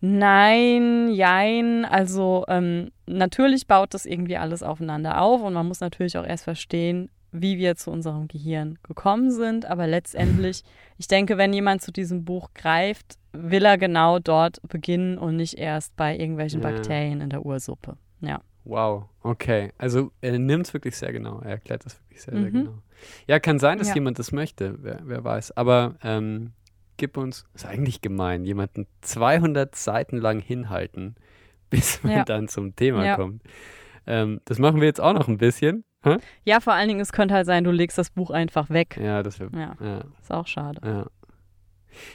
Nein, 0.00 1.10
jein. 1.12 1.84
Also 1.84 2.44
ähm, 2.48 2.90
natürlich 3.06 3.66
baut 3.68 3.94
das 3.94 4.04
irgendwie 4.04 4.36
alles 4.36 4.62
aufeinander 4.62 5.20
auf 5.20 5.42
und 5.42 5.52
man 5.52 5.68
muss 5.68 5.80
natürlich 5.80 6.18
auch 6.18 6.26
erst 6.26 6.44
verstehen, 6.44 7.08
wie 7.30 7.56
wir 7.56 7.76
zu 7.76 7.90
unserem 7.90 8.26
Gehirn 8.28 8.78
gekommen 8.82 9.30
sind. 9.30 9.64
Aber 9.64 9.86
letztendlich, 9.86 10.64
ich 10.98 11.06
denke, 11.06 11.38
wenn 11.38 11.52
jemand 11.52 11.82
zu 11.82 11.92
diesem 11.92 12.24
Buch 12.24 12.50
greift, 12.52 13.16
will 13.32 13.64
er 13.64 13.78
genau 13.78 14.18
dort 14.18 14.60
beginnen 14.68 15.18
und 15.18 15.36
nicht 15.36 15.54
erst 15.54 15.96
bei 15.96 16.16
irgendwelchen 16.16 16.62
ja. 16.62 16.70
Bakterien 16.70 17.20
in 17.20 17.30
der 17.30 17.46
Ursuppe. 17.46 17.96
Ja. 18.20 18.40
Wow, 18.64 19.08
okay. 19.22 19.72
Also 19.78 20.12
er 20.20 20.38
nimmt 20.38 20.66
es 20.66 20.74
wirklich 20.74 20.96
sehr 20.96 21.12
genau. 21.12 21.40
Er 21.40 21.52
erklärt 21.52 21.84
das 21.84 22.00
wirklich 22.00 22.22
sehr, 22.22 22.34
mhm. 22.34 22.42
sehr 22.42 22.50
genau. 22.50 22.74
Ja, 23.26 23.40
kann 23.40 23.58
sein, 23.58 23.78
dass 23.78 23.88
ja. 23.88 23.94
jemand 23.94 24.18
das 24.18 24.32
möchte, 24.32 24.76
wer, 24.82 25.00
wer 25.04 25.24
weiß. 25.24 25.56
Aber 25.56 25.96
ähm, 26.02 26.52
gib 26.96 27.16
uns, 27.16 27.44
ist 27.54 27.66
eigentlich 27.66 28.00
gemein, 28.00 28.44
jemanden 28.44 28.86
200 29.00 29.74
Seiten 29.74 30.18
lang 30.18 30.40
hinhalten, 30.40 31.16
bis 31.70 32.02
man 32.02 32.12
ja. 32.12 32.24
dann 32.24 32.48
zum 32.48 32.76
Thema 32.76 33.04
ja. 33.04 33.16
kommt. 33.16 33.42
Ähm, 34.06 34.40
das 34.44 34.58
machen 34.58 34.80
wir 34.80 34.86
jetzt 34.86 35.00
auch 35.00 35.12
noch 35.12 35.28
ein 35.28 35.38
bisschen. 35.38 35.84
Hä? 36.04 36.16
Ja, 36.44 36.60
vor 36.60 36.72
allen 36.72 36.88
Dingen, 36.88 37.00
es 37.00 37.12
könnte 37.12 37.34
halt 37.34 37.46
sein, 37.46 37.64
du 37.64 37.70
legst 37.70 37.96
das 37.96 38.10
Buch 38.10 38.30
einfach 38.30 38.70
weg. 38.70 38.98
Ja, 39.00 39.22
das 39.22 39.38
wäre. 39.38 39.50
Ja. 39.56 40.02
Ist 40.20 40.32
auch 40.32 40.48
schade. 40.48 41.08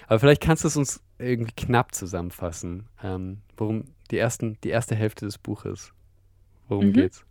Aber 0.07 0.19
vielleicht 0.19 0.41
kannst 0.41 0.63
du 0.63 0.67
es 0.67 0.75
uns 0.75 1.01
irgendwie 1.17 1.53
knapp 1.53 1.93
zusammenfassen, 1.95 2.87
ähm, 3.01 3.41
worum 3.55 3.85
die, 4.11 4.17
ersten, 4.17 4.57
die 4.63 4.69
erste 4.69 4.95
Hälfte 4.95 5.25
des 5.25 5.37
Buches 5.37 5.93
Worum 6.67 6.87
mhm. 6.87 6.93
geht's? 6.93 7.25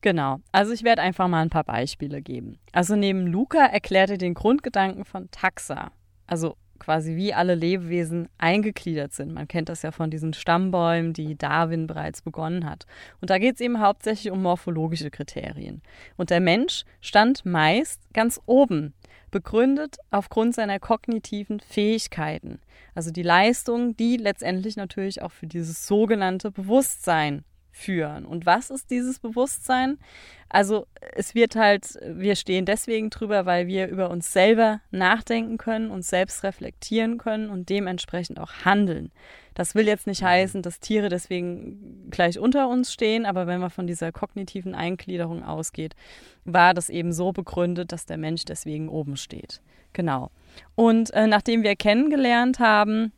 Genau, 0.00 0.40
also 0.52 0.72
ich 0.72 0.84
werde 0.84 1.02
einfach 1.02 1.26
mal 1.26 1.42
ein 1.42 1.50
paar 1.50 1.64
Beispiele 1.64 2.22
geben. 2.22 2.58
Also 2.72 2.94
neben 2.94 3.26
Luca 3.26 3.64
erklärt 3.66 4.10
er 4.10 4.18
den 4.18 4.34
Grundgedanken 4.34 5.04
von 5.04 5.28
Taxa, 5.32 5.90
also 6.26 6.56
quasi 6.78 7.16
wie 7.16 7.34
alle 7.34 7.56
Lebewesen 7.56 8.28
eingegliedert 8.38 9.12
sind. 9.12 9.34
Man 9.34 9.48
kennt 9.48 9.68
das 9.68 9.82
ja 9.82 9.90
von 9.90 10.10
diesen 10.10 10.32
Stammbäumen, 10.32 11.12
die 11.12 11.36
Darwin 11.36 11.88
bereits 11.88 12.22
begonnen 12.22 12.68
hat. 12.68 12.86
Und 13.20 13.30
da 13.30 13.38
geht 13.38 13.56
es 13.56 13.60
eben 13.60 13.80
hauptsächlich 13.80 14.32
um 14.32 14.42
morphologische 14.42 15.10
Kriterien. 15.10 15.82
Und 16.16 16.30
der 16.30 16.40
Mensch 16.40 16.84
stand 17.00 17.44
meist 17.44 18.00
ganz 18.14 18.40
oben, 18.46 18.94
begründet 19.32 19.96
aufgrund 20.12 20.54
seiner 20.54 20.78
kognitiven 20.78 21.58
Fähigkeiten. 21.58 22.60
Also 22.94 23.10
die 23.10 23.22
Leistung, 23.22 23.96
die 23.96 24.16
letztendlich 24.16 24.76
natürlich 24.76 25.22
auch 25.22 25.32
für 25.32 25.48
dieses 25.48 25.86
sogenannte 25.86 26.52
Bewusstsein 26.52 27.44
führen. 27.78 28.26
Und 28.26 28.44
was 28.44 28.70
ist 28.70 28.90
dieses 28.90 29.20
Bewusstsein? 29.20 29.98
Also 30.48 30.86
es 31.14 31.34
wird 31.34 31.56
halt, 31.56 31.98
wir 32.02 32.34
stehen 32.34 32.64
deswegen 32.64 33.10
drüber, 33.10 33.46
weil 33.46 33.66
wir 33.66 33.86
über 33.88 34.10
uns 34.10 34.32
selber 34.32 34.80
nachdenken 34.90 35.58
können, 35.58 35.90
uns 35.90 36.08
selbst 36.08 36.42
reflektieren 36.42 37.18
können 37.18 37.50
und 37.50 37.68
dementsprechend 37.68 38.40
auch 38.40 38.52
handeln. 38.64 39.12
Das 39.54 39.74
will 39.74 39.86
jetzt 39.86 40.06
nicht 40.06 40.22
heißen, 40.22 40.62
dass 40.62 40.80
Tiere 40.80 41.08
deswegen 41.08 42.08
gleich 42.10 42.38
unter 42.38 42.68
uns 42.68 42.92
stehen, 42.92 43.26
aber 43.26 43.46
wenn 43.46 43.60
man 43.60 43.70
von 43.70 43.86
dieser 43.86 44.10
kognitiven 44.10 44.74
Eingliederung 44.74 45.44
ausgeht, 45.44 45.94
war 46.44 46.74
das 46.74 46.88
eben 46.88 47.12
so 47.12 47.32
begründet, 47.32 47.92
dass 47.92 48.06
der 48.06 48.18
Mensch 48.18 48.44
deswegen 48.44 48.88
oben 48.88 49.16
steht. 49.16 49.60
Genau. 49.92 50.30
Und 50.74 51.12
äh, 51.12 51.26
nachdem 51.26 51.62
wir 51.62 51.76
kennengelernt 51.76 52.58
haben, 52.58 53.12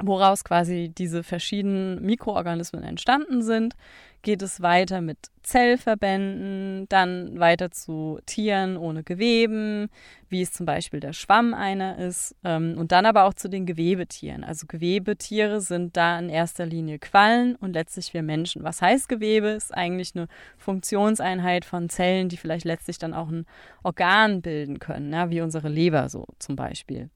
woraus 0.00 0.44
quasi 0.44 0.90
diese 0.96 1.22
verschiedenen 1.22 2.02
Mikroorganismen 2.02 2.82
entstanden 2.82 3.42
sind, 3.42 3.74
geht 4.22 4.40
es 4.40 4.62
weiter 4.62 5.00
mit 5.00 5.18
Zellverbänden, 5.42 6.88
dann 6.88 7.38
weiter 7.40 7.72
zu 7.72 8.20
Tieren 8.24 8.76
ohne 8.76 9.02
Geweben, 9.02 9.88
wie 10.28 10.42
es 10.42 10.52
zum 10.52 10.64
Beispiel 10.64 11.00
der 11.00 11.12
Schwamm 11.12 11.52
einer 11.52 11.98
ist, 11.98 12.36
ähm, 12.44 12.76
und 12.78 12.92
dann 12.92 13.04
aber 13.04 13.24
auch 13.24 13.34
zu 13.34 13.50
den 13.50 13.66
Gewebetieren. 13.66 14.44
Also 14.44 14.66
Gewebetiere 14.66 15.60
sind 15.60 15.96
da 15.96 16.18
in 16.18 16.28
erster 16.28 16.64
Linie 16.64 17.00
Quallen 17.00 17.56
und 17.56 17.72
letztlich 17.72 18.14
wir 18.14 18.22
Menschen. 18.22 18.62
Was 18.62 18.80
heißt 18.80 19.08
Gewebe? 19.08 19.48
Ist 19.48 19.74
eigentlich 19.74 20.14
eine 20.14 20.28
Funktionseinheit 20.56 21.64
von 21.64 21.88
Zellen, 21.88 22.28
die 22.28 22.36
vielleicht 22.36 22.64
letztlich 22.64 22.98
dann 22.98 23.14
auch 23.14 23.28
ein 23.28 23.44
Organ 23.82 24.40
bilden 24.40 24.78
können, 24.78 25.12
ja, 25.12 25.30
wie 25.30 25.40
unsere 25.40 25.68
Leber 25.68 26.08
so 26.08 26.26
zum 26.38 26.54
Beispiel. 26.54 27.10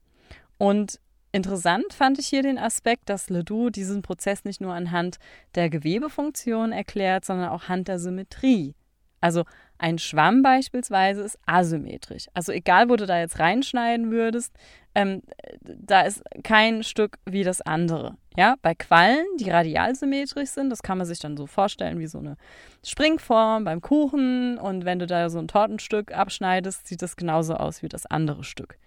Und 0.57 0.99
Interessant 1.31 1.93
fand 1.93 2.19
ich 2.19 2.27
hier 2.27 2.41
den 2.41 2.57
Aspekt, 2.57 3.09
dass 3.09 3.29
Ledoux 3.29 3.69
diesen 3.69 4.01
Prozess 4.01 4.45
nicht 4.45 4.61
nur 4.61 4.73
anhand 4.73 5.17
der 5.55 5.69
Gewebefunktion 5.69 6.71
erklärt, 6.71 7.25
sondern 7.25 7.49
auch 7.49 7.63
anhand 7.63 7.87
der 7.89 7.99
Symmetrie. 7.99 8.75
Also 9.19 9.43
ein 9.79 9.99
Schwamm 9.99 10.41
beispielsweise 10.41 11.21
ist 11.21 11.37
asymmetrisch. 11.45 12.27
Also 12.33 12.51
egal, 12.51 12.89
wo 12.89 12.95
du 12.95 13.05
da 13.05 13.19
jetzt 13.19 13.39
reinschneiden 13.39 14.11
würdest, 14.11 14.53
ähm, 14.95 15.21
da 15.61 16.01
ist 16.01 16.23
kein 16.43 16.83
Stück 16.83 17.17
wie 17.25 17.43
das 17.43 17.61
andere. 17.61 18.15
Ja, 18.35 18.55
bei 18.61 18.73
Quallen, 18.75 19.25
die 19.39 19.49
radialsymmetrisch 19.49 20.49
sind, 20.49 20.69
das 20.69 20.81
kann 20.81 20.97
man 20.97 21.07
sich 21.07 21.19
dann 21.19 21.37
so 21.37 21.47
vorstellen 21.47 21.99
wie 21.99 22.07
so 22.07 22.19
eine 22.19 22.37
Springform 22.85 23.63
beim 23.63 23.81
Kuchen. 23.81 24.57
Und 24.57 24.85
wenn 24.85 24.99
du 24.99 25.07
da 25.07 25.29
so 25.29 25.39
ein 25.39 25.47
Tortenstück 25.47 26.13
abschneidest, 26.13 26.87
sieht 26.87 27.01
das 27.01 27.15
genauso 27.15 27.55
aus 27.55 27.81
wie 27.81 27.89
das 27.89 28.05
andere 28.05 28.43
Stück. 28.43 28.77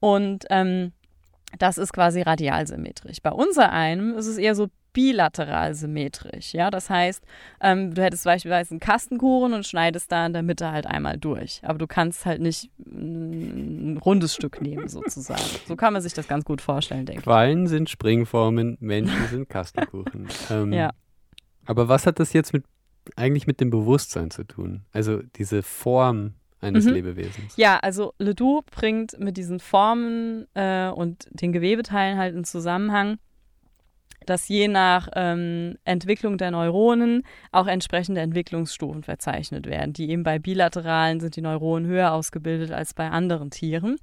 Und 0.00 0.44
ähm, 0.50 0.92
das 1.58 1.78
ist 1.78 1.92
quasi 1.92 2.22
radialsymmetrisch. 2.22 3.22
Bei 3.22 3.30
unser 3.30 3.72
einem 3.72 4.16
ist 4.16 4.26
es 4.26 4.38
eher 4.38 4.54
so 4.54 4.68
bilateral 4.94 5.74
symmetrisch. 5.74 6.54
Ja, 6.54 6.70
das 6.70 6.88
heißt, 6.88 7.22
ähm, 7.60 7.92
du 7.92 8.02
hättest 8.02 8.24
beispielsweise 8.24 8.70
einen 8.70 8.80
Kastenkuchen 8.80 9.52
und 9.52 9.66
schneidest 9.66 10.10
da 10.10 10.24
in 10.24 10.32
der 10.32 10.42
Mitte 10.42 10.70
halt 10.70 10.86
einmal 10.86 11.18
durch. 11.18 11.60
Aber 11.64 11.78
du 11.78 11.86
kannst 11.86 12.24
halt 12.24 12.40
nicht 12.40 12.70
ein 12.78 13.98
rundes 14.02 14.34
Stück 14.34 14.62
nehmen, 14.62 14.88
sozusagen. 14.88 15.42
So 15.66 15.76
kann 15.76 15.92
man 15.92 16.00
sich 16.00 16.14
das 16.14 16.28
ganz 16.28 16.44
gut 16.44 16.62
vorstellen, 16.62 17.06
denke 17.06 17.20
ich. 17.20 17.24
Quallen 17.24 17.66
sind 17.66 17.90
Springformen, 17.90 18.78
Menschen 18.80 19.26
sind 19.28 19.48
Kastenkuchen. 19.48 20.28
ähm, 20.50 20.72
ja. 20.72 20.90
Aber 21.66 21.88
was 21.88 22.06
hat 22.06 22.20
das 22.20 22.32
jetzt 22.32 22.52
mit 22.52 22.64
eigentlich 23.16 23.46
mit 23.46 23.60
dem 23.60 23.70
Bewusstsein 23.70 24.30
zu 24.30 24.44
tun? 24.44 24.84
Also 24.92 25.20
diese 25.36 25.62
Form 25.62 26.34
eines 26.64 26.84
mhm. 26.84 26.94
Lebewesens. 26.94 27.56
Ja, 27.56 27.78
also 27.78 28.14
Ledoux 28.18 28.62
bringt 28.70 29.18
mit 29.18 29.36
diesen 29.36 29.60
Formen 29.60 30.46
äh, 30.54 30.88
und 30.88 31.28
den 31.30 31.52
Gewebeteilen 31.52 32.18
halt 32.18 32.34
in 32.34 32.44
Zusammenhang, 32.44 33.18
dass 34.26 34.48
je 34.48 34.68
nach 34.68 35.08
ähm, 35.14 35.76
Entwicklung 35.84 36.38
der 36.38 36.50
Neuronen 36.50 37.22
auch 37.52 37.66
entsprechende 37.66 38.20
Entwicklungsstufen 38.20 39.02
verzeichnet 39.02 39.66
werden. 39.66 39.92
Die 39.92 40.10
eben 40.10 40.22
bei 40.22 40.38
bilateralen 40.38 41.20
sind 41.20 41.36
die 41.36 41.42
Neuronen 41.42 41.86
höher 41.86 42.12
ausgebildet 42.12 42.72
als 42.72 42.94
bei 42.94 43.10
anderen 43.10 43.50
Tieren. 43.50 43.96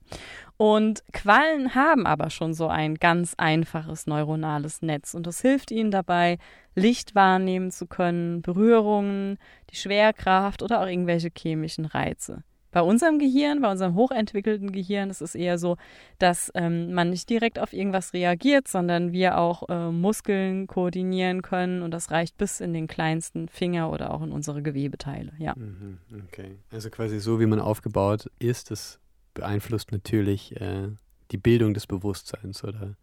Und 0.58 1.04
Quallen 1.12 1.76
haben 1.76 2.06
aber 2.06 2.30
schon 2.30 2.54
so 2.54 2.68
ein 2.68 2.96
ganz 2.96 3.34
einfaches 3.38 4.06
neuronales 4.06 4.82
Netz 4.82 5.14
und 5.14 5.26
das 5.28 5.42
hilft 5.42 5.72
ihnen 5.72 5.92
dabei, 5.92 6.38
Licht 6.76 7.16
wahrnehmen 7.16 7.72
zu 7.72 7.88
können, 7.88 8.42
Berührungen, 8.42 9.38
die 9.72 9.76
Schwerkraft 9.76 10.62
oder 10.62 10.82
auch 10.82 10.88
irgendwelche 10.88 11.30
chemischen 11.36 11.86
Reize. 11.86 12.44
Bei 12.72 12.82
unserem 12.82 13.20
Gehirn, 13.20 13.62
bei 13.62 13.72
unserem 13.72 13.96
hochentwickelten 13.96 14.72
Gehirn 14.72 15.10
ist 15.10 15.22
es 15.22 15.36
eher 15.36 15.58
so, 15.58 15.78
dass 16.20 16.52
ähm, 16.56 16.94
man 16.94 17.10
nicht 17.10 17.30
direkt 17.30 17.60
auf 17.60 17.74
irgendwas 17.74 18.14
reagiert, 18.14 18.68
sondern 18.68 19.12
wir 19.12 19.38
auch 19.38 19.68
äh, 19.70 19.92
Muskeln 19.92 20.68
koordinieren 20.68 21.42
können 21.42 21.82
und 21.82 21.92
das 21.92 22.12
reicht 22.12 22.38
bis 22.38 22.62
in 22.62 22.74
den 22.74 22.88
kleinsten 22.88 23.48
Finger 23.50 23.92
oder 23.92 24.14
auch 24.14 24.22
in 24.22 24.32
unsere 24.32 24.62
Gewebeteile. 24.62 25.34
Ja. 25.38 25.54
Mhm, 25.56 26.00
okay. 26.28 26.58
Also 26.72 26.90
quasi 26.90 27.20
so, 27.20 27.40
wie 27.40 27.46
man 27.46 27.60
aufgebaut 27.60 28.30
ist, 28.40 28.72
das 28.72 29.00
beeinflusst 29.34 29.92
natürlich 29.92 30.60
äh, 30.60 30.90
die 31.32 31.38
Bildung 31.38 31.74
des 31.74 31.88
Bewusstseins 31.88 32.64
oder 32.64 32.96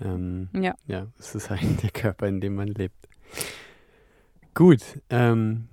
ähm, 0.00 0.48
ja. 0.52 0.74
Ja, 0.86 1.08
es 1.18 1.34
ist 1.34 1.50
halt 1.50 1.82
der 1.82 1.90
Körper, 1.90 2.26
in 2.26 2.40
dem 2.40 2.54
man 2.54 2.68
lebt. 2.68 3.08
Gut. 4.54 4.82
Ähm, 5.10 5.68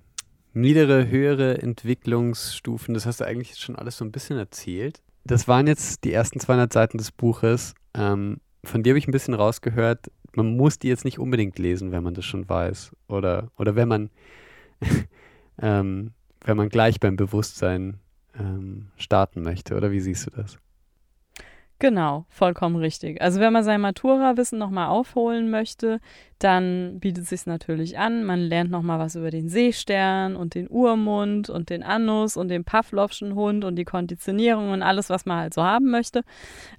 niedere, 0.56 1.08
höhere 1.08 1.62
Entwicklungsstufen, 1.62 2.94
das 2.94 3.06
hast 3.06 3.22
du 3.22 3.26
eigentlich 3.26 3.58
schon 3.58 3.76
alles 3.76 3.98
so 3.98 4.06
ein 4.06 4.12
bisschen 4.12 4.38
erzählt. 4.38 5.02
Das 5.24 5.48
waren 5.48 5.68
jetzt 5.68 6.04
die 6.04 6.14
ersten 6.14 6.40
200 6.40 6.72
Seiten 6.72 6.98
des 6.98 7.12
Buches. 7.12 7.74
Ähm, 7.94 8.38
von 8.64 8.84
dir 8.84 8.92
habe 8.92 9.00
ich 9.00 9.08
ein 9.08 9.12
bisschen 9.12 9.34
rausgehört, 9.34 10.12
man 10.34 10.58
muss 10.58 10.80
die 10.80 10.88
jetzt 10.88 11.06
nicht 11.06 11.20
unbedingt 11.20 11.60
lesen, 11.60 11.92
wenn 11.92 12.04
man 12.04 12.14
das 12.14 12.26
schon 12.26 12.48
weiß. 12.50 12.92
Oder, 13.08 13.52
oder 13.58 13.76
wenn 13.76 13.88
man 13.88 14.10
ähm, 15.62 16.12
wenn 16.44 16.58
man 16.58 16.70
gleich 16.70 17.00
beim 17.00 17.16
Bewusstsein 17.16 18.00
ähm, 18.40 18.88
starten 18.98 19.42
möchte. 19.42 19.76
Oder 19.76 19.92
wie 19.92 20.00
siehst 20.00 20.28
du 20.28 20.32
das? 20.32 20.58
Genau, 21.78 22.26
vollkommen 22.30 22.78
richtig. 22.78 23.22
Also 23.22 23.42
wenn 23.42 23.52
man 23.52 23.66
sein 23.66 23.82
Matura-Wissen 23.82 24.58
nochmal 24.58 24.88
aufholen 24.88 25.50
möchte, 25.50 26.00
dann 26.40 27.00
bietet 27.02 27.24
es 27.24 27.30
sich 27.30 27.46
natürlich 27.46 27.98
an. 27.98 28.24
Man 28.24 28.40
lernt 28.40 28.72
nochmal 28.72 28.98
was 28.98 29.16
über 29.16 29.30
den 29.30 29.50
Seestern 29.50 30.38
und 30.38 30.56
den 30.56 30.70
Urmund 30.70 31.50
und 31.50 31.70
den 31.70 31.84
Annus 31.84 32.38
und 32.38 32.48
den 32.48 32.64
Pavlovschen 32.64 33.36
Hund 33.36 33.66
und 33.66 33.76
die 33.76 33.84
Konditionierung 33.84 34.72
und 34.72 34.84
alles, 34.84 35.10
was 35.10 35.26
man 35.26 35.38
halt 35.38 35.54
so 35.54 35.64
haben 35.64 35.92
möchte. 35.92 36.24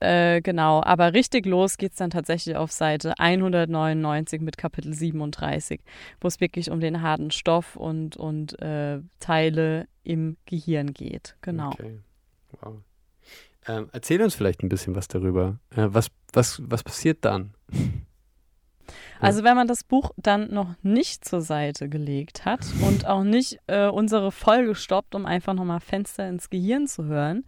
Äh, 0.00 0.41
genau, 0.41 0.83
aber 0.83 1.12
richtig 1.12 1.45
los 1.45 1.76
geht 1.76 1.93
es 1.93 1.99
dann 1.99 2.11
tatsächlich 2.11 2.57
auf 2.57 2.73
Seite 2.73 3.19
199 3.19 4.41
mit 4.41 4.57
Kapitel 4.57 4.95
37, 4.95 5.83
wo 6.23 6.29
es 6.29 6.41
wirklich 6.41 6.71
um 6.71 6.81
den 6.81 7.03
harten 7.03 7.31
Stoff 7.31 7.76
und, 7.76 8.17
und 8.17 8.59
äh, 8.62 9.00
Teile 9.21 9.88
im 10.05 10.38
Gehirn 10.47 10.95
geht. 10.95 11.37
Genau. 11.43 11.69
Okay. 11.69 11.99
Wow. 12.62 12.76
Ähm, 13.69 13.89
erzähl 13.93 14.23
uns 14.23 14.35
vielleicht 14.35 14.63
ein 14.63 14.69
bisschen 14.69 14.95
was 14.95 15.09
darüber. 15.09 15.59
Äh, 15.71 15.89
was, 15.89 16.09
was, 16.33 16.63
was 16.65 16.83
passiert 16.83 17.25
dann? 17.25 17.55
Also 19.21 19.45
wenn 19.45 19.57
man 19.57 19.67
das 19.67 19.85
Buch 19.85 20.11
dann 20.17 20.53
noch 20.53 20.75
nicht 20.83 21.25
zur 21.25 21.41
Seite 21.41 21.89
gelegt 21.89 22.45
hat 22.45 22.61
und 22.83 23.07
auch 23.07 23.25
nicht 23.25 23.59
äh, 23.67 23.87
unsere 23.87 24.31
Folge 24.31 24.75
stoppt, 24.75 25.15
um 25.15 25.27
einfach 25.27 25.55
nochmal 25.55 25.81
Fenster 25.81 26.29
ins 26.29 26.51
Gehirn 26.51 26.87
zu 26.87 27.05
hören, 27.05 27.45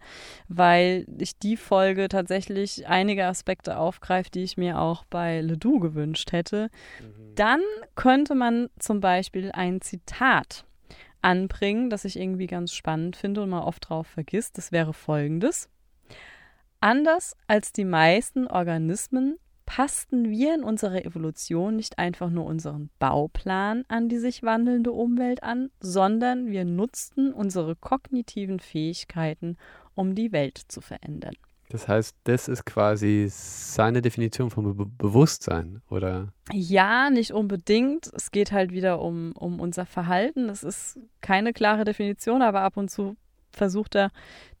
weil 0.47 1.05
ich 1.17 1.37
die 1.37 1.57
Folge 1.57 2.07
tatsächlich 2.07 2.87
einige 2.87 3.25
Aspekte 3.25 3.77
aufgreift, 3.77 4.35
die 4.35 4.43
ich 4.43 4.57
mir 4.57 4.79
auch 4.79 5.05
bei 5.05 5.41
Ledoux 5.41 5.79
gewünscht 5.79 6.31
hätte, 6.31 6.69
mhm. 7.01 7.35
dann 7.35 7.61
könnte 7.95 8.35
man 8.35 8.69
zum 8.79 8.99
Beispiel 8.99 9.51
ein 9.51 9.81
Zitat 9.81 10.65
anbringen, 11.21 11.89
das 11.89 12.05
ich 12.05 12.19
irgendwie 12.19 12.47
ganz 12.47 12.73
spannend 12.73 13.15
finde 13.15 13.43
und 13.43 13.49
mal 13.49 13.63
oft 13.63 13.89
drauf 13.89 14.07
vergisst. 14.07 14.57
Das 14.57 14.71
wäre 14.71 14.93
folgendes. 14.93 15.69
Anders 16.81 17.35
als 17.47 17.73
die 17.73 17.85
meisten 17.85 18.47
Organismen 18.47 19.37
passten 19.65 20.29
wir 20.29 20.55
in 20.55 20.63
unserer 20.63 21.05
Evolution 21.05 21.75
nicht 21.75 21.99
einfach 21.99 22.29
nur 22.29 22.45
unseren 22.45 22.89
Bauplan 22.99 23.83
an 23.87 24.09
die 24.09 24.17
sich 24.17 24.43
wandelnde 24.43 24.91
Umwelt 24.91 25.43
an, 25.43 25.69
sondern 25.79 26.47
wir 26.47 26.65
nutzten 26.65 27.33
unsere 27.33 27.75
kognitiven 27.75 28.59
Fähigkeiten, 28.59 29.57
um 29.93 30.15
die 30.15 30.31
Welt 30.31 30.57
zu 30.69 30.81
verändern. 30.81 31.35
Das 31.69 31.87
heißt, 31.87 32.15
das 32.23 32.47
ist 32.47 32.65
quasi 32.65 33.27
seine 33.29 34.01
Definition 34.01 34.49
von 34.49 34.75
Be 34.75 34.85
Bewusstsein, 34.85 35.83
oder? 35.89 36.29
Ja, 36.51 37.11
nicht 37.11 37.31
unbedingt. 37.31 38.09
Es 38.15 38.31
geht 38.31 38.51
halt 38.51 38.71
wieder 38.71 38.99
um, 39.01 39.33
um 39.33 39.59
unser 39.59 39.85
Verhalten. 39.85 40.47
Das 40.47 40.63
ist 40.63 40.97
keine 41.21 41.53
klare 41.53 41.83
Definition, 41.83 42.41
aber 42.41 42.61
ab 42.61 42.75
und 42.75 42.89
zu 42.89 43.17
versucht 43.51 43.95
er, 43.95 44.11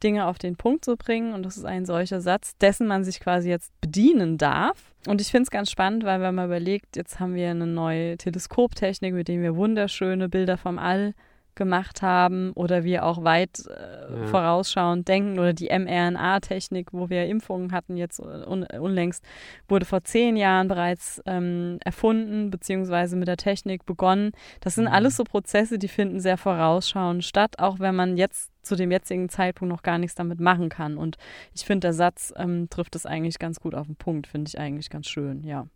Dinge 0.03 0.25
auf 0.25 0.37
den 0.37 0.55
Punkt 0.55 0.85
zu 0.85 0.95
bringen. 0.95 1.33
Und 1.33 1.43
das 1.43 1.57
ist 1.57 1.65
ein 1.65 1.85
solcher 1.85 2.21
Satz, 2.21 2.57
dessen 2.57 2.87
man 2.87 3.03
sich 3.03 3.19
quasi 3.19 3.49
jetzt 3.49 3.71
bedienen 3.81 4.37
darf. 4.37 4.93
Und 5.07 5.21
ich 5.21 5.27
finde 5.27 5.43
es 5.43 5.51
ganz 5.51 5.71
spannend, 5.71 6.03
weil 6.03 6.21
wenn 6.21 6.35
man 6.35 6.47
überlegt, 6.47 6.95
jetzt 6.95 7.19
haben 7.19 7.35
wir 7.35 7.49
eine 7.49 7.67
neue 7.67 8.17
Teleskoptechnik, 8.17 9.13
mit 9.13 9.27
der 9.27 9.41
wir 9.41 9.55
wunderschöne 9.55 10.29
Bilder 10.29 10.57
vom 10.57 10.77
All 10.77 11.13
gemacht 11.55 12.01
haben 12.01 12.51
oder 12.53 12.83
wir 12.83 13.05
auch 13.05 13.23
weit 13.23 13.65
äh, 13.67 14.21
ja. 14.21 14.27
vorausschauend 14.27 15.07
denken 15.07 15.39
oder 15.39 15.53
die 15.53 15.67
mRNA-Technik, 15.67 16.93
wo 16.93 17.09
wir 17.09 17.25
Impfungen 17.25 17.71
hatten 17.71 17.97
jetzt 17.97 18.19
un 18.19 18.63
unlängst, 18.63 19.23
wurde 19.67 19.85
vor 19.85 20.03
zehn 20.03 20.37
Jahren 20.37 20.67
bereits 20.67 21.21
ähm, 21.25 21.77
erfunden 21.83 22.49
beziehungsweise 22.49 23.15
mit 23.15 23.27
der 23.27 23.37
Technik 23.37 23.85
begonnen. 23.85 24.31
Das 24.61 24.75
sind 24.75 24.85
mhm. 24.85 24.93
alles 24.93 25.17
so 25.17 25.23
Prozesse, 25.23 25.77
die 25.77 25.87
finden 25.87 26.19
sehr 26.19 26.37
vorausschauend 26.37 27.23
statt, 27.23 27.59
auch 27.59 27.79
wenn 27.79 27.95
man 27.95 28.17
jetzt 28.17 28.51
zu 28.61 28.75
dem 28.75 28.91
jetzigen 28.91 29.29
Zeitpunkt 29.29 29.73
noch 29.73 29.83
gar 29.83 29.97
nichts 29.97 30.15
damit 30.15 30.39
machen 30.39 30.69
kann. 30.69 30.97
Und 30.97 31.17
ich 31.53 31.65
finde, 31.65 31.87
der 31.87 31.93
Satz 31.93 32.33
ähm, 32.37 32.69
trifft 32.69 32.95
es 32.95 33.05
eigentlich 33.05 33.39
ganz 33.39 33.59
gut 33.59 33.75
auf 33.75 33.87
den 33.87 33.95
Punkt, 33.95 34.27
finde 34.27 34.47
ich 34.47 34.59
eigentlich 34.59 34.89
ganz 34.89 35.07
schön, 35.07 35.43
ja. 35.43 35.67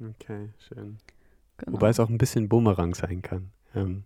Okay, 0.00 0.50
schön. 0.68 0.98
Genau. 1.58 1.72
Wobei 1.72 1.88
es 1.88 2.00
auch 2.00 2.10
ein 2.10 2.18
bisschen 2.18 2.48
Bumerang 2.48 2.94
sein 2.94 3.22
kann. 3.22 3.50
Ähm, 3.74 4.04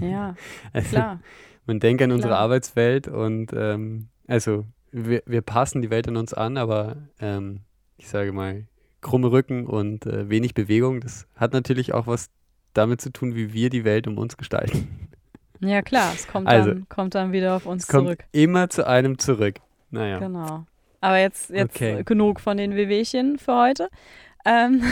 ja, 0.00 0.34
also, 0.72 0.88
klar. 0.88 1.20
Man 1.66 1.80
denkt 1.80 2.02
an 2.02 2.12
unsere 2.12 2.30
klar. 2.32 2.40
Arbeitswelt 2.40 3.08
und 3.08 3.52
ähm, 3.54 4.08
also 4.26 4.64
wir, 4.92 5.22
wir 5.26 5.42
passen 5.42 5.82
die 5.82 5.90
Welt 5.90 6.08
an 6.08 6.16
uns 6.16 6.34
an, 6.34 6.56
aber 6.56 6.96
ähm, 7.20 7.60
ich 7.96 8.08
sage 8.08 8.32
mal, 8.32 8.66
krumme 9.00 9.30
Rücken 9.30 9.66
und 9.66 10.06
äh, 10.06 10.28
wenig 10.28 10.54
Bewegung, 10.54 11.00
das 11.00 11.26
hat 11.36 11.52
natürlich 11.52 11.94
auch 11.94 12.06
was 12.06 12.30
damit 12.74 13.00
zu 13.00 13.10
tun, 13.10 13.34
wie 13.34 13.52
wir 13.52 13.70
die 13.70 13.84
Welt 13.84 14.06
um 14.06 14.18
uns 14.18 14.36
gestalten. 14.36 15.08
Ja, 15.60 15.80
klar, 15.80 16.12
es 16.14 16.26
kommt, 16.26 16.46
also, 16.46 16.70
dann, 16.70 16.88
kommt 16.90 17.14
dann 17.14 17.32
wieder 17.32 17.54
auf 17.54 17.64
uns 17.64 17.84
es 17.84 17.88
kommt 17.88 18.08
zurück. 18.08 18.24
Immer 18.32 18.68
zu 18.68 18.86
einem 18.86 19.18
zurück. 19.18 19.60
Naja. 19.90 20.18
Genau. 20.18 20.66
Aber 21.00 21.18
jetzt, 21.18 21.48
jetzt 21.48 21.76
okay. 21.76 22.02
genug 22.04 22.40
von 22.40 22.58
den 22.58 22.74
Wehwehchen 22.74 23.38
für 23.38 23.54
heute. 23.54 23.88
Ähm, 24.44 24.82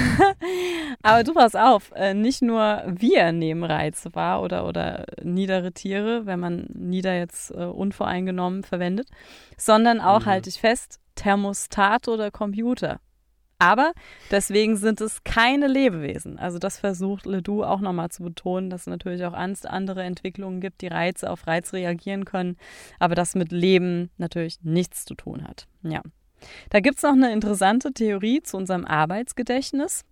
aber 1.02 1.24
du 1.24 1.34
pass 1.34 1.54
auf, 1.54 1.92
äh, 1.94 2.14
nicht 2.14 2.42
nur 2.42 2.82
wir 2.86 3.32
nehmen 3.32 3.64
Reize 3.64 4.14
wahr 4.14 4.42
oder, 4.42 4.66
oder 4.66 5.04
niedere 5.22 5.72
Tiere, 5.72 6.26
wenn 6.26 6.40
man 6.40 6.66
nieder 6.72 7.16
jetzt 7.16 7.50
äh, 7.50 7.64
unvoreingenommen 7.64 8.62
verwendet, 8.62 9.08
sondern 9.56 10.00
auch, 10.00 10.20
mhm. 10.20 10.26
halte 10.26 10.48
ich 10.48 10.60
fest, 10.60 11.00
Thermostat 11.14 12.08
oder 12.08 12.30
Computer. 12.30 12.98
Aber 13.58 13.92
deswegen 14.32 14.76
sind 14.76 15.00
es 15.00 15.22
keine 15.22 15.68
Lebewesen. 15.68 16.36
Also 16.36 16.58
das 16.58 16.78
versucht 16.78 17.26
Ledoux 17.26 17.62
auch 17.62 17.80
nochmal 17.80 18.08
zu 18.08 18.24
betonen, 18.24 18.70
dass 18.70 18.82
es 18.82 18.86
natürlich 18.88 19.24
auch 19.24 19.34
andere 19.34 20.02
Entwicklungen 20.02 20.60
gibt, 20.60 20.80
die 20.80 20.88
Reize 20.88 21.30
auf 21.30 21.46
Reiz 21.46 21.72
reagieren 21.72 22.24
können, 22.24 22.56
aber 22.98 23.14
das 23.14 23.36
mit 23.36 23.52
Leben 23.52 24.10
natürlich 24.18 24.58
nichts 24.62 25.04
zu 25.04 25.14
tun 25.14 25.46
hat. 25.46 25.68
Ja. 25.84 26.02
Da 26.70 26.80
gibt 26.80 26.96
es 26.96 27.02
noch 27.02 27.12
eine 27.12 27.32
interessante 27.32 27.92
Theorie 27.92 28.42
zu 28.42 28.56
unserem 28.56 28.84
Arbeitsgedächtnis, 28.84 30.04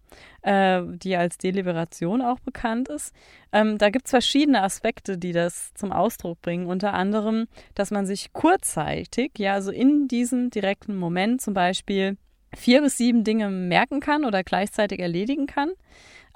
äh, 0.43 0.83
die 0.87 1.17
als 1.17 1.39
Deliberation 1.39 2.23
auch 2.23 2.41
bekannt 2.41 2.89
ist. 2.89 3.15
Ähm, 3.53 3.79
da 3.79 3.91
gibt 3.91 4.07
es 4.07 4.11
verschiedene 4.11 4.63
Aspekte, 4.63 5.19
die 5.19 5.33
das 5.33 5.73
zum 5.75 5.93
Ausdruck 5.93 6.41
bringen. 6.43 6.67
Unter 6.67 6.95
anderem, 6.95 7.47
dass 7.75 7.91
man 7.91 8.07
sich 8.07 8.33
kurzzeitig, 8.33 9.33
ja, 9.39 9.55
also 9.55 9.71
in 9.71 10.09
diesem 10.09 10.51
direkten 10.51 10.97
Moment 10.97 11.41
zum 11.41 11.55
Beispiel 11.55 12.17
vier 12.55 12.83
bis 12.83 12.97
sieben 12.97 13.25
Dinge 13.25 13.49
merken 13.49 14.01
kann 14.01 14.25
oder 14.25 14.43
gleichzeitig 14.43 15.01
erledigen 15.01 15.47
kann. 15.47 15.73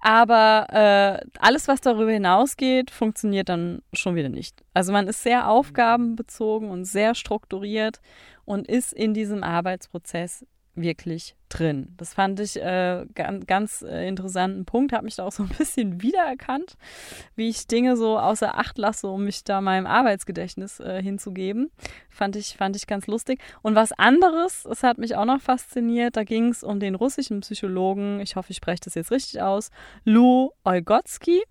Aber 0.06 0.66
äh, 0.70 1.26
alles, 1.38 1.66
was 1.66 1.80
darüber 1.80 2.10
hinausgeht, 2.10 2.90
funktioniert 2.90 3.48
dann 3.48 3.80
schon 3.94 4.14
wieder 4.16 4.28
nicht. 4.28 4.62
Also 4.74 4.92
man 4.92 5.08
ist 5.08 5.22
sehr 5.22 5.48
aufgabenbezogen 5.48 6.68
und 6.68 6.84
sehr 6.84 7.14
strukturiert 7.14 8.02
und 8.44 8.68
ist 8.68 8.92
in 8.92 9.14
diesem 9.14 9.42
Arbeitsprozess 9.42 10.44
wirklich 10.76 11.36
drin. 11.48 11.94
Das 11.96 12.14
fand 12.14 12.40
ich 12.40 12.60
äh, 12.60 13.06
ganz, 13.14 13.46
ganz 13.46 13.82
äh, 13.82 14.08
interessanten 14.08 14.64
Punkt, 14.64 14.92
habe 14.92 15.04
mich 15.04 15.16
da 15.16 15.24
auch 15.24 15.32
so 15.32 15.44
ein 15.44 15.48
bisschen 15.58 16.02
wiedererkannt, 16.02 16.76
wie 17.36 17.48
ich 17.48 17.66
Dinge 17.66 17.96
so 17.96 18.18
außer 18.18 18.58
Acht 18.58 18.78
lasse, 18.78 19.08
um 19.08 19.24
mich 19.24 19.44
da 19.44 19.60
meinem 19.60 19.86
Arbeitsgedächtnis 19.86 20.80
äh, 20.80 21.02
hinzugeben. 21.02 21.70
Fand 22.10 22.36
ich, 22.36 22.56
fand 22.56 22.76
ich 22.76 22.86
ganz 22.86 23.06
lustig. 23.06 23.40
Und 23.62 23.74
was 23.74 23.92
anderes, 23.92 24.64
es 24.64 24.82
hat 24.82 24.98
mich 24.98 25.16
auch 25.16 25.24
noch 25.24 25.40
fasziniert, 25.40 26.16
da 26.16 26.24
ging 26.24 26.48
es 26.48 26.64
um 26.64 26.80
den 26.80 26.94
russischen 26.94 27.40
Psychologen, 27.40 28.20
ich 28.20 28.36
hoffe, 28.36 28.50
ich 28.50 28.56
spreche 28.56 28.82
das 28.84 28.94
jetzt 28.94 29.10
richtig 29.10 29.40
aus, 29.40 29.70
Lou 30.04 30.50
Oigotsky. 30.64 31.42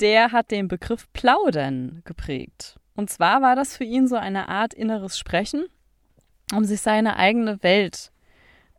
Der 0.00 0.32
hat 0.32 0.50
den 0.50 0.66
Begriff 0.66 1.06
Plaudern 1.12 2.02
geprägt. 2.04 2.80
Und 2.96 3.10
zwar 3.10 3.42
war 3.42 3.54
das 3.54 3.76
für 3.76 3.84
ihn 3.84 4.08
so 4.08 4.16
eine 4.16 4.48
Art 4.48 4.74
inneres 4.74 5.18
Sprechen 5.18 5.66
um 6.52 6.64
sich 6.64 6.80
seine 6.80 7.16
eigene 7.16 7.62
Welt 7.62 8.12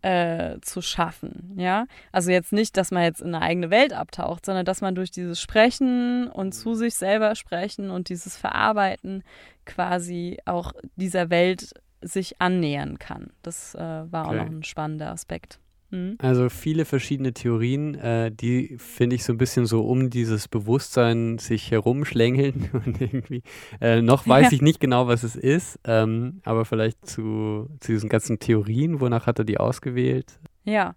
äh, 0.01 0.59
zu 0.61 0.81
schaffen. 0.81 1.55
Ja, 1.57 1.87
also 2.11 2.29
jetzt 2.29 2.53
nicht, 2.53 2.77
dass 2.77 2.91
man 2.91 3.03
jetzt 3.03 3.21
in 3.21 3.33
eine 3.33 3.43
eigene 3.43 3.71
Welt 3.71 3.91
abtaucht, 3.91 4.45
sondern 4.45 4.65
dass 4.65 4.81
man 4.81 4.93
durch 4.93 5.09
dieses 5.09 5.41
Sprechen 5.41 6.27
und 6.27 6.53
zu 6.53 6.75
sich 6.75 6.93
selber 6.93 7.33
sprechen 7.33 7.89
und 7.89 8.09
dieses 8.09 8.37
Verarbeiten 8.37 9.23
quasi 9.65 10.37
auch 10.45 10.73
dieser 10.95 11.31
Welt 11.31 11.73
sich 12.01 12.39
annähern 12.39 12.99
kann. 12.99 13.31
Das 13.41 13.73
äh, 13.73 13.79
war 13.79 14.27
okay. 14.27 14.29
auch 14.29 14.43
noch 14.43 14.51
ein 14.51 14.63
spannender 14.63 15.11
Aspekt. 15.11 15.59
Mhm. 15.91 16.17
Also 16.19 16.49
viele 16.49 16.85
verschiedene 16.85 17.33
Theorien, 17.33 17.95
äh, 17.95 18.31
die 18.31 18.77
finde 18.77 19.15
ich 19.15 19.23
so 19.23 19.33
ein 19.33 19.37
bisschen 19.37 19.65
so 19.65 19.85
um 19.85 20.09
dieses 20.09 20.47
Bewusstsein 20.47 21.37
sich 21.37 21.71
herumschlängeln 21.71 22.69
und 22.85 22.99
irgendwie 23.01 23.43
äh, 23.81 24.01
noch 24.01 24.27
weiß 24.27 24.51
ich 24.51 24.61
nicht 24.61 24.79
genau, 24.79 25.07
was 25.07 25.23
es 25.23 25.35
ist, 25.35 25.79
ähm, 25.85 26.41
aber 26.43 26.65
vielleicht 26.65 27.05
zu, 27.05 27.69
zu 27.79 27.91
diesen 27.91 28.09
ganzen 28.09 28.39
Theorien, 28.39 28.99
wonach 28.99 29.27
hat 29.27 29.39
er 29.39 29.45
die 29.45 29.57
ausgewählt? 29.57 30.39
Ja. 30.63 30.95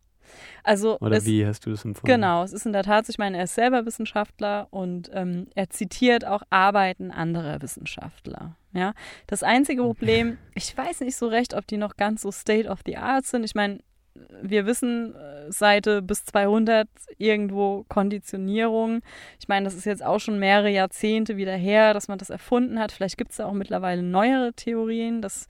Also 0.63 0.99
Oder 1.01 1.17
es, 1.17 1.25
wie 1.25 1.47
hast 1.47 1.65
du 1.65 1.71
das 1.71 1.85
empfunden? 1.85 2.07
Genau, 2.07 2.43
es 2.43 2.53
ist 2.53 2.67
in 2.67 2.73
der 2.73 2.83
Tat, 2.83 3.09
ich 3.09 3.19
meine, 3.19 3.39
er 3.39 3.45
ist 3.45 3.55
selber 3.55 3.87
Wissenschaftler 3.87 4.69
und 4.71 5.11
ähm, 5.15 5.47
er 5.55 5.71
zitiert 5.71 6.27
auch 6.27 6.43
Arbeiten 6.51 7.11
anderer 7.11 7.63
Wissenschaftler. 7.63 8.57
Ja, 8.73 8.93
das 9.27 9.43
einzige 9.43 9.83
Problem, 9.83 10.37
ich 10.55 10.77
weiß 10.77 11.01
nicht 11.01 11.17
so 11.17 11.29
recht, 11.29 11.55
ob 11.55 11.67
die 11.67 11.79
noch 11.79 11.97
ganz 11.97 12.23
so 12.23 12.31
State 12.31 12.69
of 12.69 12.81
the 12.85 12.99
Art 12.99 13.25
sind. 13.25 13.45
Ich 13.45 13.55
meine, 13.55 13.79
wir 14.43 14.67
wissen, 14.67 15.15
äh, 15.15 15.51
Seite 15.51 16.03
bis 16.03 16.25
200 16.25 16.89
irgendwo 17.19 17.85
Konditionierung. 17.89 19.01
Ich 19.41 19.49
meine, 19.49 19.65
das 19.65 19.75
ist 19.75 19.87
jetzt 19.87 20.05
auch 20.05 20.19
schon 20.21 20.39
mehrere 20.39 20.71
Jahrzehnte 20.71 21.37
wieder 21.37 21.55
her, 21.55 21.95
dass 21.95 22.09
man 22.09 22.19
das 22.19 22.31
erfunden 22.31 22.79
hat. 22.79 22.93
Vielleicht 22.93 23.19
gibt 23.19 23.31
es 23.31 23.39
da 23.39 23.47
auch 23.47 23.53
mittlerweile 23.53 24.03
neuere 24.03 24.53
Theorien. 24.53 25.23
Das 25.23 25.49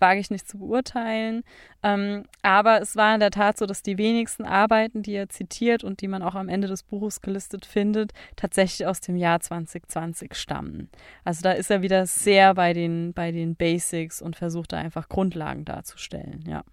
wage 0.00 0.20
ich 0.20 0.30
nicht 0.30 0.48
zu 0.48 0.58
beurteilen. 0.58 1.42
Ähm, 1.82 2.24
aber 2.42 2.80
es 2.80 2.96
war 2.96 3.14
in 3.14 3.20
der 3.20 3.30
Tat 3.30 3.58
so, 3.58 3.66
dass 3.66 3.82
die 3.82 3.98
wenigsten 3.98 4.44
Arbeiten, 4.44 5.02
die 5.02 5.14
er 5.14 5.28
zitiert 5.28 5.84
und 5.84 6.00
die 6.00 6.08
man 6.08 6.22
auch 6.22 6.34
am 6.34 6.48
Ende 6.48 6.68
des 6.68 6.82
Buches 6.82 7.20
gelistet 7.20 7.66
findet, 7.66 8.12
tatsächlich 8.36 8.86
aus 8.86 9.00
dem 9.00 9.16
Jahr 9.16 9.40
2020 9.40 10.34
stammen. 10.34 10.90
Also 11.24 11.42
da 11.42 11.52
ist 11.52 11.70
er 11.70 11.82
wieder 11.82 12.06
sehr 12.06 12.54
bei 12.54 12.72
den, 12.72 13.12
bei 13.12 13.32
den 13.32 13.56
Basics 13.56 14.22
und 14.22 14.36
versucht 14.36 14.72
da 14.72 14.78
einfach 14.78 15.08
Grundlagen 15.08 15.64
darzustellen, 15.64 16.44
ja. 16.46 16.64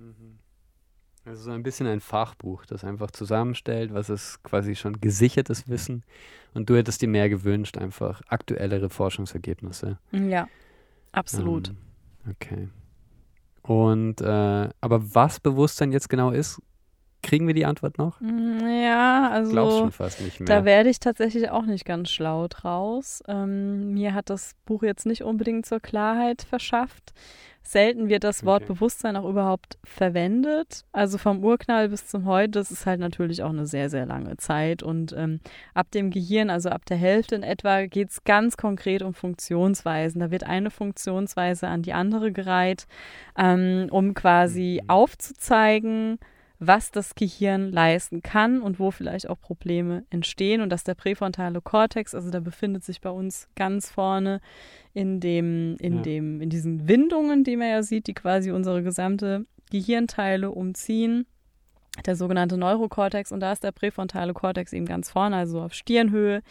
Mhm. 0.00 0.38
Also 1.26 1.42
so 1.42 1.50
ein 1.50 1.62
bisschen 1.62 1.86
ein 1.86 2.00
Fachbuch, 2.00 2.64
das 2.64 2.82
einfach 2.82 3.10
zusammenstellt, 3.10 3.92
was 3.92 4.08
ist 4.08 4.42
quasi 4.42 4.74
schon 4.74 5.00
gesichertes 5.00 5.68
Wissen. 5.68 6.02
Und 6.54 6.70
du 6.70 6.76
hättest 6.76 7.02
dir 7.02 7.08
mehr 7.08 7.28
gewünscht, 7.28 7.76
einfach 7.76 8.22
aktuellere 8.28 8.88
Forschungsergebnisse. 8.88 9.98
Ja, 10.12 10.48
absolut. 11.12 11.68
Ähm, 11.68 11.76
Okay. 12.28 12.68
Und, 13.62 14.20
äh, 14.20 14.68
aber 14.80 15.14
was 15.14 15.40
Bewusstsein 15.40 15.92
jetzt 15.92 16.08
genau 16.08 16.30
ist, 16.30 16.60
kriegen 17.22 17.46
wir 17.46 17.54
die 17.54 17.66
Antwort 17.66 17.98
noch? 17.98 18.20
Ja, 18.20 19.30
also 19.30 19.52
Glaubst 19.52 19.78
schon 19.78 19.92
fast 19.92 20.20
nicht 20.20 20.40
mehr. 20.40 20.46
da 20.46 20.64
werde 20.64 20.90
ich 20.90 21.00
tatsächlich 21.00 21.50
auch 21.50 21.66
nicht 21.66 21.84
ganz 21.84 22.10
schlau 22.10 22.48
draus. 22.48 23.22
Ähm, 23.28 23.94
mir 23.94 24.14
hat 24.14 24.30
das 24.30 24.54
Buch 24.64 24.82
jetzt 24.82 25.06
nicht 25.06 25.22
unbedingt 25.22 25.66
zur 25.66 25.80
Klarheit 25.80 26.42
verschafft. 26.42 27.12
Selten 27.62 28.08
wird 28.08 28.24
das 28.24 28.44
Wort 28.44 28.62
okay. 28.62 28.72
Bewusstsein 28.72 29.16
auch 29.16 29.28
überhaupt 29.28 29.78
verwendet. 29.84 30.84
Also 30.92 31.18
vom 31.18 31.44
Urknall 31.44 31.90
bis 31.90 32.06
zum 32.06 32.24
Heute, 32.24 32.52
das 32.52 32.70
ist 32.70 32.86
halt 32.86 33.00
natürlich 33.00 33.42
auch 33.42 33.50
eine 33.50 33.66
sehr, 33.66 33.90
sehr 33.90 34.06
lange 34.06 34.36
Zeit. 34.38 34.82
Und 34.82 35.14
ähm, 35.16 35.40
ab 35.74 35.90
dem 35.90 36.10
Gehirn, 36.10 36.50
also 36.50 36.70
ab 36.70 36.84
der 36.86 36.96
Hälfte 36.96 37.34
in 37.34 37.42
etwa, 37.42 37.86
geht 37.86 38.10
es 38.10 38.24
ganz 38.24 38.56
konkret 38.56 39.02
um 39.02 39.14
Funktionsweisen. 39.14 40.20
Da 40.20 40.30
wird 40.30 40.44
eine 40.44 40.70
Funktionsweise 40.70 41.68
an 41.68 41.82
die 41.82 41.92
andere 41.92 42.32
gereiht, 42.32 42.86
ähm, 43.38 43.88
um 43.90 44.14
quasi 44.14 44.80
mhm. 44.82 44.90
aufzuzeigen, 44.90 46.18
was 46.60 46.90
das 46.90 47.14
Gehirn 47.14 47.72
leisten 47.72 48.22
kann 48.22 48.60
und 48.60 48.78
wo 48.78 48.90
vielleicht 48.90 49.28
auch 49.28 49.40
Probleme 49.40 50.04
entstehen 50.10 50.60
und 50.60 50.68
dass 50.68 50.84
der 50.84 50.94
präfrontale 50.94 51.62
Kortex, 51.62 52.14
also 52.14 52.30
da 52.30 52.38
befindet 52.38 52.84
sich 52.84 53.00
bei 53.00 53.10
uns 53.10 53.48
ganz 53.56 53.90
vorne 53.90 54.42
in 54.92 55.20
dem, 55.20 55.76
in 55.80 55.96
ja. 55.96 56.02
dem, 56.02 56.40
in 56.42 56.50
diesen 56.50 56.86
Windungen, 56.86 57.44
die 57.44 57.56
man 57.56 57.68
ja 57.68 57.82
sieht, 57.82 58.06
die 58.06 58.14
quasi 58.14 58.50
unsere 58.52 58.82
gesamte 58.82 59.46
Gehirnteile 59.70 60.50
umziehen 60.50 61.26
der 62.06 62.16
sogenannte 62.16 62.56
Neurokortex 62.56 63.32
und 63.32 63.40
da 63.40 63.52
ist 63.52 63.64
der 63.64 63.72
präfrontale 63.72 64.32
Kortex 64.32 64.72
eben 64.72 64.86
ganz 64.86 65.10
vorne, 65.10 65.36
also 65.36 65.60
auf 65.60 65.74
Stirnhöhe 65.74 66.42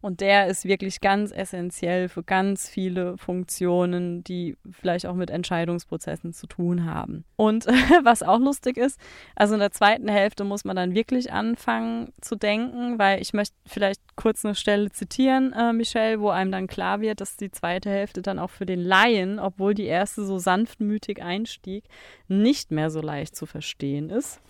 und 0.00 0.20
der 0.20 0.48
ist 0.48 0.64
wirklich 0.64 1.00
ganz 1.00 1.30
essentiell 1.30 2.08
für 2.08 2.22
ganz 2.22 2.68
viele 2.68 3.16
Funktionen, 3.16 4.24
die 4.24 4.56
vielleicht 4.70 5.06
auch 5.06 5.14
mit 5.14 5.30
Entscheidungsprozessen 5.30 6.32
zu 6.32 6.46
tun 6.46 6.84
haben. 6.84 7.24
Und 7.36 7.66
was 8.02 8.22
auch 8.22 8.38
lustig 8.38 8.76
ist, 8.76 8.98
also 9.36 9.54
in 9.54 9.60
der 9.60 9.70
zweiten 9.70 10.08
Hälfte 10.08 10.44
muss 10.44 10.64
man 10.64 10.76
dann 10.76 10.94
wirklich 10.94 11.32
anfangen 11.32 12.12
zu 12.20 12.36
denken, 12.36 12.98
weil 12.98 13.22
ich 13.22 13.32
möchte 13.32 13.54
vielleicht 13.66 14.00
kurz 14.16 14.44
eine 14.44 14.56
Stelle 14.56 14.90
zitieren, 14.90 15.52
äh, 15.52 15.72
Michelle, 15.72 16.20
wo 16.20 16.30
einem 16.30 16.50
dann 16.50 16.66
klar 16.66 17.00
wird, 17.00 17.20
dass 17.20 17.36
die 17.36 17.52
zweite 17.52 17.88
Hälfte 17.88 18.20
dann 18.20 18.38
auch 18.38 18.50
für 18.50 18.66
den 18.66 18.80
Laien, 18.80 19.38
obwohl 19.38 19.74
die 19.74 19.86
erste 19.86 20.24
so 20.24 20.38
sanftmütig 20.38 21.22
einstieg, 21.22 21.84
nicht 22.26 22.72
mehr 22.72 22.90
so 22.90 23.00
leicht 23.00 23.36
zu 23.36 23.46
verstehen 23.46 24.10
ist. 24.10 24.40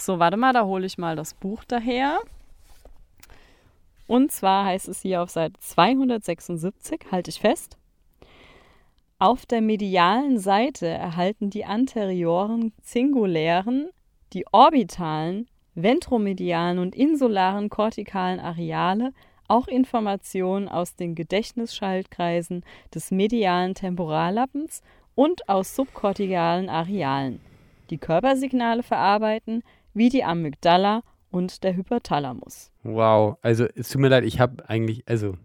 So, 0.00 0.18
warte 0.18 0.38
mal, 0.38 0.54
da 0.54 0.64
hole 0.64 0.86
ich 0.86 0.96
mal 0.96 1.14
das 1.14 1.34
Buch 1.34 1.62
daher. 1.64 2.20
Und 4.06 4.32
zwar 4.32 4.64
heißt 4.64 4.88
es 4.88 5.02
hier 5.02 5.22
auf 5.22 5.28
Seite 5.28 5.60
276, 5.60 7.00
halte 7.12 7.28
ich 7.28 7.38
fest. 7.38 7.76
Auf 9.18 9.44
der 9.44 9.60
medialen 9.60 10.38
Seite 10.38 10.86
erhalten 10.86 11.50
die 11.50 11.66
anterioren 11.66 12.72
zingulären, 12.80 13.90
die 14.32 14.46
orbitalen, 14.50 15.46
ventromedialen 15.74 16.78
und 16.78 16.94
insularen 16.94 17.68
kortikalen 17.68 18.40
Areale 18.40 19.12
auch 19.48 19.68
Informationen 19.68 20.66
aus 20.66 20.96
den 20.96 21.14
Gedächtnisschaltkreisen 21.14 22.64
des 22.94 23.10
medialen 23.10 23.74
Temporallappens 23.74 24.82
und 25.14 25.46
aus 25.46 25.76
subkortikalen 25.76 26.70
Arealen, 26.70 27.40
die 27.90 27.98
Körpersignale 27.98 28.82
verarbeiten, 28.82 29.62
wie 29.94 30.08
die 30.08 30.24
Amygdala 30.24 31.02
und 31.30 31.62
der 31.64 31.76
Hypothalamus. 31.76 32.72
Wow, 32.82 33.38
also 33.42 33.66
es 33.74 33.88
tut 33.88 34.00
mir 34.00 34.08
leid, 34.08 34.24
ich 34.24 34.40
habe 34.40 34.68
eigentlich, 34.68 35.04
also 35.06 35.36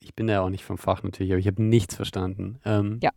ich 0.00 0.14
bin 0.14 0.28
ja 0.28 0.42
auch 0.42 0.50
nicht 0.50 0.64
vom 0.64 0.78
Fach 0.78 1.02
natürlich, 1.02 1.32
aber 1.32 1.40
ich 1.40 1.46
habe 1.46 1.62
nichts 1.62 1.94
verstanden. 1.94 2.60
Ähm, 2.64 2.98
ja, 3.02 3.10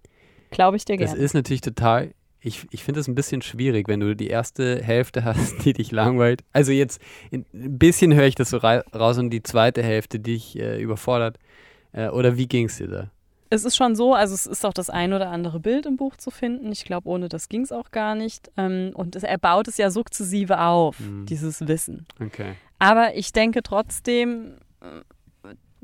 glaube 0.52 0.78
ich 0.78 0.86
dir 0.86 0.98
gerne. 0.98 1.12
Das 1.12 1.20
ist 1.20 1.34
natürlich 1.34 1.62
total, 1.62 2.14
ich, 2.40 2.66
ich 2.72 2.84
finde 2.84 3.00
es 3.00 3.08
ein 3.08 3.16
bisschen 3.16 3.42
schwierig, 3.42 3.88
wenn 3.88 4.00
du 4.00 4.16
die 4.16 4.28
erste 4.28 4.82
Hälfte 4.82 5.24
hast, 5.26 5.66
die 5.66 5.74
dich 5.74 5.92
langweilt. 5.92 6.44
Also 6.54 6.72
jetzt 6.72 7.02
ein 7.32 7.46
bisschen 7.52 8.14
höre 8.14 8.28
ich 8.28 8.36
das 8.36 8.50
so 8.50 8.58
raus 8.58 9.18
und 9.18 9.30
die 9.30 9.44
zweite 9.44 9.84
Hälfte, 9.84 10.20
die 10.20 10.34
dich 10.34 10.60
äh, 10.60 10.82
überfordert. 10.82 11.38
Äh, 11.92 12.10
oder 12.10 12.38
wie 12.38 12.48
ging 12.48 12.66
es 12.66 12.78
dir 12.78 12.88
da? 12.88 13.12
Es 13.50 13.66
ist 13.66 13.76
schon 13.76 13.96
so, 13.96 14.14
also 14.14 14.34
es 14.34 14.46
ist 14.46 14.66
auch 14.66 14.74
das 14.74 14.90
ein 14.90 15.14
oder 15.14 15.30
andere 15.30 15.60
Bild 15.60 15.86
im 15.86 15.98
Buch 15.98 16.16
zu 16.18 16.32
finden. 16.32 16.72
Ich 16.72 16.86
glaube, 16.86 17.08
ohne 17.10 17.30
das 17.30 17.50
ging 17.50 17.62
es 17.62 17.72
auch 17.72 17.92
gar 17.92 18.16
nicht. 18.16 18.52
Ähm, 18.58 18.92
und 18.94 19.16
er 19.16 19.38
baut 19.38 19.68
es 19.68 19.78
ja 19.78 19.90
sukzessive 19.90 20.60
auf, 20.60 21.00
mhm. 21.00 21.26
dieses 21.26 21.68
Wissen. 21.68 22.06
Okay. 22.22 22.56
Aber 22.80 23.16
ich 23.16 23.32
denke 23.32 23.64
trotzdem, 23.64 24.58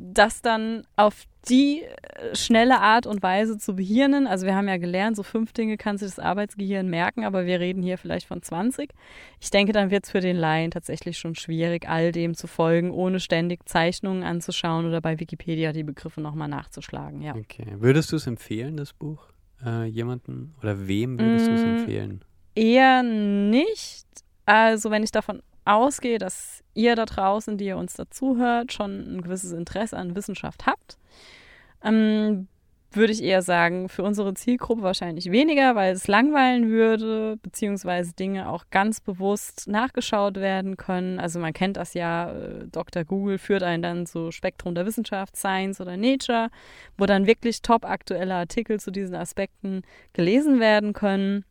das 0.04 0.42
dann 0.42 0.86
auf 0.98 1.24
die 1.48 1.82
äh, 1.82 2.36
schnelle 2.36 2.80
Art 2.80 3.06
und 3.06 3.24
Weise 3.24 3.58
zu 3.58 3.76
behirnen. 3.76 4.28
Also 4.28 4.46
wir 4.46 4.56
haben 4.56 4.68
ja 4.68 4.78
gelernt, 4.78 5.16
so 5.16 5.24
fünf 5.24 5.54
Dinge 5.54 5.78
kann 5.78 5.98
sich 5.98 6.10
das 6.10 6.20
Arbeitsgehirn 6.20 6.90
merken, 6.90 7.24
aber 7.24 7.46
wir 7.46 7.60
reden 7.60 7.82
hier 7.82 7.98
vielleicht 7.98 8.28
von 8.28 8.42
20. 8.42 8.90
Ich 9.40 9.50
denke, 9.50 9.72
dann 9.72 9.92
wird 9.92 10.06
es 10.06 10.12
für 10.12 10.20
den 10.20 10.36
Laien 10.36 10.72
tatsächlich 10.72 11.18
schon 11.18 11.36
schwierig, 11.36 11.88
all 11.88 12.12
dem 12.12 12.36
zu 12.36 12.48
folgen, 12.48 12.92
ohne 12.92 13.20
ständig 13.20 13.68
Zeichnungen 13.68 14.24
anzuschauen 14.24 14.86
oder 14.86 15.02
bei 15.02 15.20
Wikipedia 15.20 15.72
die 15.72 15.84
Begriffe 15.84 16.22
nochmal 16.22 16.50
nachzuschlagen. 16.50 17.22
Ja. 17.22 17.36
Okay. 17.36 17.68
Würdest 17.78 18.12
du 18.12 18.18
es 18.18 18.28
empfehlen, 18.28 18.78
das 18.78 18.94
Buch? 18.94 19.28
Äh, 19.66 19.86
jemanden 19.86 20.56
oder 20.62 20.88
wem 20.88 21.18
würdest 21.18 21.46
mm, 21.46 21.50
du 21.50 21.56
es 21.56 21.64
empfehlen? 21.64 22.26
Eher 22.56 23.04
nicht. 23.04 24.08
Also 24.46 24.92
wenn 24.92 25.04
ich 25.04 25.12
davon 25.12 25.42
ausgehe, 25.66 26.18
dass 26.18 26.64
ihr 26.74 26.96
da 26.96 27.06
draußen, 27.06 27.58
die 27.58 27.66
ihr 27.66 27.78
uns 27.78 27.94
dazuhört, 27.94 28.74
schon 28.74 29.18
ein 29.18 29.22
gewisses 29.22 29.52
Interesse 29.52 29.98
an 29.98 30.16
Wissenschaft 30.16 30.66
habt. 30.66 30.98
Ähm, 31.84 32.48
würde 32.96 33.14
ich 33.14 33.24
eher 33.24 33.42
sagen, 33.42 33.90
für 33.90 34.04
unsere 34.04 34.34
Zielgruppe 34.34 34.84
wahrscheinlich 34.84 35.32
weniger, 35.32 35.76
weil 35.76 35.94
es 35.94 36.08
langweilen 36.08 36.70
würde, 36.70 37.38
beziehungsweise 37.42 38.14
Dinge 38.14 38.50
auch 38.50 38.66
ganz 38.70 39.02
bewusst 39.02 39.68
nachgeschaut 39.68 40.36
werden 40.36 40.78
können. 40.78 41.20
Also 41.20 41.40
man 41.40 41.54
kennt 41.54 41.78
das 41.78 41.94
ja, 41.94 42.32
äh, 42.32 42.68
Dr. 42.72 43.04
Google 43.04 43.38
führt 43.38 43.64
einen 43.64 43.82
dann 43.82 44.06
so 44.06 44.32
Spektrum 44.32 44.76
der 44.76 44.86
Wissenschaft, 44.86 45.36
Science 45.36 45.82
oder 45.82 45.98
Nature, 45.98 46.50
wo 46.98 47.06
dann 47.06 47.26
wirklich 47.26 47.62
top 47.62 47.86
aktuelle 47.86 48.36
Artikel 48.36 48.80
zu 48.80 48.92
diesen 48.92 49.16
Aspekten 49.16 49.82
gelesen 50.14 50.60
werden 50.60 50.94
können. 50.94 51.46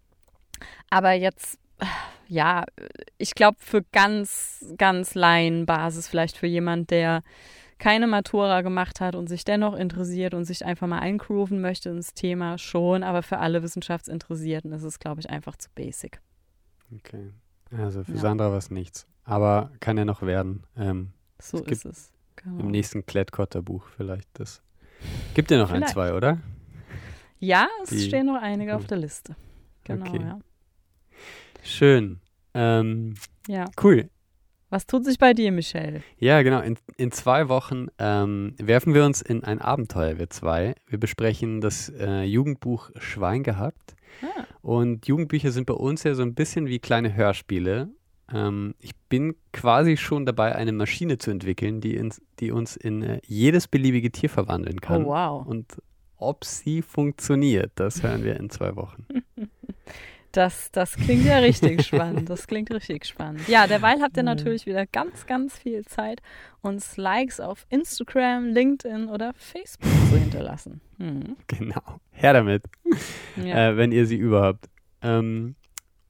Aber 0.91 1.13
jetzt 1.13 1.59
ja, 2.33 2.65
ich 3.19 3.35
glaube, 3.35 3.59
für 3.61 3.83
ganz, 3.93 4.65
ganz 4.79 5.15
Laienbasis, 5.15 6.09
vielleicht 6.09 6.39
für 6.39 6.47
jemand, 6.47 6.91
der 6.91 7.23
keine 7.79 8.07
Matura 8.07 8.63
gemacht 8.63 9.01
hat 9.01 9.15
und 9.15 9.29
sich 9.29 9.45
dennoch 9.45 9.75
interessiert 9.75 10.33
und 10.33 10.47
sich 10.47 10.65
einfach 10.65 10.87
mal 10.87 11.01
eingrooven 11.01 11.61
möchte 11.61 11.91
ins 11.91 12.15
Thema 12.15 12.57
schon, 12.57 13.03
aber 13.03 13.23
für 13.23 13.39
alle 13.39 13.63
Wissenschaftsinteressierten 13.63 14.73
ist 14.73 14.83
es, 14.83 14.99
glaube 14.99 15.21
ich, 15.21 15.29
einfach 15.29 15.57
zu 15.57 15.69
basic. 15.75 16.23
Okay. 16.97 17.33
Also 17.77 18.03
für 18.03 18.13
ja. 18.13 18.19
Sandra 18.19 18.51
war 18.51 18.59
es 18.59 18.71
nichts. 18.71 19.07
Aber 19.25 19.71
kann 19.81 19.99
ja 19.99 20.05
noch 20.05 20.23
werden. 20.23 20.65
Ähm, 20.77 21.13
so 21.39 21.59
es 21.59 21.73
ist 21.73 21.85
es. 21.85 22.13
Genau. 22.37 22.61
Im 22.61 22.71
nächsten 22.71 23.05
Klettkotter-Buch 23.05 23.89
vielleicht 23.95 24.29
das. 24.35 24.63
Gibt 25.35 25.51
ja 25.51 25.59
noch 25.59 25.69
vielleicht. 25.69 25.89
ein, 25.89 25.93
zwei, 25.93 26.15
oder? 26.15 26.39
Ja, 27.39 27.67
es 27.83 27.91
Die, 27.91 28.01
stehen 28.01 28.27
noch 28.27 28.41
einige 28.41 28.73
cool. 28.73 28.79
auf 28.79 28.87
der 28.87 28.99
Liste. 28.99 29.37
Genau, 29.85 30.07
okay. 30.07 30.23
ja. 30.23 30.39
Schön. 31.63 32.21
Ähm, 32.55 33.15
ja. 33.49 33.67
Cool. 33.83 34.11
Was 34.71 34.87
tut 34.87 35.05
sich 35.05 35.19
bei 35.19 35.35
dir, 35.35 35.53
Michelle? 35.53 36.03
Ja, 36.17 36.43
genau. 36.43 36.61
In, 36.61 36.79
in 36.97 37.13
zwei 37.13 37.49
Wochen 37.49 37.89
ähm, 37.99 38.55
werfen 38.59 38.95
wir 38.95 39.05
uns 39.05 39.21
in 39.21 39.45
ein 39.45 39.61
Abenteuer, 39.61 40.19
wir 40.19 40.31
zwei. 40.31 40.75
Wir 40.87 40.99
besprechen 40.99 41.61
das 41.61 41.91
äh, 41.91 42.23
Jugendbuch 42.23 42.91
Schwein 42.97 43.43
gehabt. 43.43 43.95
Ah. 44.23 44.45
Und 44.63 45.07
Jugendbücher 45.07 45.53
sind 45.53 45.67
bei 45.67 45.75
uns 45.75 46.05
ja 46.05 46.15
so 46.15 46.23
ein 46.23 46.35
bisschen 46.35 46.69
wie 46.69 46.79
kleine 46.79 47.15
Hörspiele. 47.15 47.91
Ähm, 48.33 48.75
ich 48.79 48.97
bin 49.11 49.35
quasi 49.53 49.99
schon 49.99 50.25
dabei, 50.25 50.57
eine 50.57 50.73
Maschine 50.73 51.19
zu 51.19 51.31
entwickeln, 51.31 51.83
die, 51.83 51.95
ins, 51.95 52.23
die 52.41 52.51
uns 52.51 52.77
in 52.77 53.03
äh, 53.03 53.21
jedes 53.27 53.69
beliebige 53.69 54.11
Tier 54.11 54.31
verwandeln 54.31 54.81
kann. 54.81 55.05
Oh, 55.05 55.09
wow. 55.09 55.47
Und 55.47 55.83
ob 56.17 56.45
sie 56.45 56.81
funktioniert, 56.81 57.73
das 57.75 58.03
hören 58.03 58.25
wir 58.25 58.37
in 58.37 58.49
zwei 58.49 58.75
Wochen. 58.77 59.07
Das, 60.33 60.71
das 60.73 60.97
klingt 60.97 61.25
ja 61.27 61.39
richtig 61.39 61.83
spannend. 61.87 62.29
Das 62.31 62.47
klingt 62.47 62.71
richtig 62.71 63.05
spannend. 63.05 63.47
Ja, 63.49 63.67
derweil 63.67 64.01
habt 64.01 64.17
ihr 64.17 64.23
natürlich 64.23 64.67
wieder 64.67 64.87
ganz, 64.87 65.27
ganz 65.27 65.59
viel 65.59 65.85
Zeit, 65.85 66.21
uns 66.63 66.97
Likes 66.97 67.39
auf 67.39 67.67
Instagram, 67.69 68.47
LinkedIn 68.47 69.09
oder 69.09 69.33
Facebook 69.37 69.91
zu 70.11 70.19
hinterlassen. 70.19 70.81
Hm. 70.99 71.37
Genau. 71.47 72.01
Her 72.11 72.33
damit, 72.33 72.65
ja. 73.37 73.71
äh, 73.71 73.77
wenn 73.77 73.93
ihr 73.93 74.07
sie 74.07 74.17
überhaupt. 74.17 74.69
Ähm, 75.03 75.57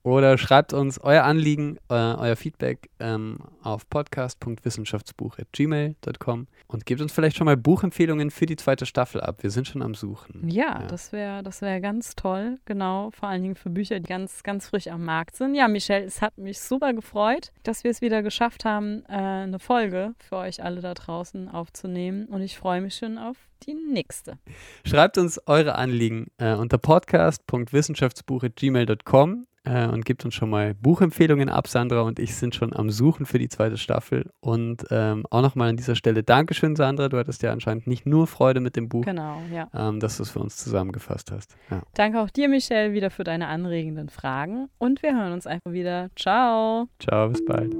oder 0.02 0.36
schreibt 0.36 0.72
uns 0.72 0.98
euer 0.98 1.22
Anliegen, 1.24 1.76
äh, 1.88 1.94
euer 1.94 2.34
Feedback 2.36 2.90
ähm, 2.98 3.38
auf 3.62 3.88
podcast.wissenschaftsbuch.gmail.com 3.88 6.48
und 6.66 6.86
gebt 6.86 7.00
uns 7.00 7.12
vielleicht 7.12 7.36
schon 7.36 7.44
mal 7.44 7.56
Buchempfehlungen 7.56 8.32
für 8.32 8.46
die 8.46 8.56
zweite 8.56 8.86
Staffel 8.86 9.20
ab. 9.20 9.42
Wir 9.42 9.50
sind 9.50 9.68
schon 9.68 9.82
am 9.82 9.94
Suchen. 9.94 10.48
Ja, 10.48 10.80
ja. 10.80 10.88
das 10.88 11.12
wäre 11.12 11.44
das 11.44 11.62
wär 11.62 11.80
ganz 11.80 12.16
toll. 12.16 12.58
Genau, 12.64 13.12
vor 13.12 13.28
allen 13.28 13.42
Dingen 13.42 13.54
für 13.54 13.70
Bücher, 13.70 14.00
die 14.00 14.08
ganz, 14.08 14.42
ganz 14.42 14.66
frisch 14.68 14.88
am 14.88 15.04
Markt 15.04 15.36
sind. 15.36 15.54
Ja, 15.54 15.68
Michelle, 15.68 16.04
es 16.04 16.20
hat 16.20 16.36
mich 16.36 16.58
super 16.60 16.92
gefreut, 16.92 17.52
dass 17.62 17.84
wir 17.84 17.92
es 17.92 18.00
wieder 18.00 18.24
geschafft 18.24 18.64
haben, 18.64 19.04
äh, 19.08 19.12
eine 19.12 19.60
Folge 19.60 20.16
für 20.18 20.34
euch 20.36 20.64
alle 20.64 20.80
da 20.80 20.94
draußen 20.94 21.48
aufzunehmen. 21.48 22.26
Und 22.26 22.42
ich 22.42 22.58
freue 22.58 22.80
mich 22.80 22.96
schon 22.96 23.18
auf 23.18 23.36
die 23.66 23.74
nächste. 23.74 24.38
Schreibt 24.84 25.18
uns 25.18 25.40
eure 25.46 25.76
Anliegen 25.76 26.26
äh, 26.38 26.54
unter 26.54 26.78
podcast.wissenschaftsbuch.gmail.com 26.78 29.46
äh, 29.64 29.86
und 29.86 30.04
gibt 30.04 30.24
uns 30.24 30.34
schon 30.34 30.50
mal 30.50 30.74
Buchempfehlungen 30.74 31.48
ab. 31.48 31.68
Sandra 31.68 32.02
und 32.02 32.18
ich 32.18 32.34
sind 32.34 32.54
schon 32.54 32.74
am 32.74 32.90
Suchen 32.90 33.26
für 33.26 33.38
die 33.38 33.48
zweite 33.48 33.76
Staffel. 33.76 34.30
Und 34.40 34.84
ähm, 34.90 35.24
auch 35.30 35.42
nochmal 35.42 35.70
an 35.70 35.76
dieser 35.76 35.94
Stelle 35.94 36.22
Dankeschön, 36.22 36.76
Sandra. 36.76 37.08
Du 37.08 37.18
hattest 37.18 37.42
ja 37.42 37.52
anscheinend 37.52 37.86
nicht 37.86 38.06
nur 38.06 38.26
Freude 38.26 38.60
mit 38.60 38.76
dem 38.76 38.88
Buch, 38.88 39.04
genau, 39.04 39.40
ja. 39.52 39.68
ähm, 39.74 40.00
dass 40.00 40.16
du 40.16 40.24
es 40.24 40.30
für 40.30 40.40
uns 40.40 40.56
zusammengefasst 40.56 41.30
hast. 41.30 41.56
Ja. 41.70 41.82
Danke 41.94 42.20
auch 42.20 42.30
dir, 42.30 42.48
Michelle, 42.48 42.92
wieder 42.92 43.10
für 43.10 43.24
deine 43.24 43.48
anregenden 43.48 44.08
Fragen. 44.08 44.68
Und 44.78 45.02
wir 45.02 45.16
hören 45.16 45.32
uns 45.32 45.46
einfach 45.46 45.72
wieder. 45.72 46.10
Ciao. 46.16 46.88
Ciao, 46.98 47.28
bis 47.28 47.44
bald. 47.44 47.74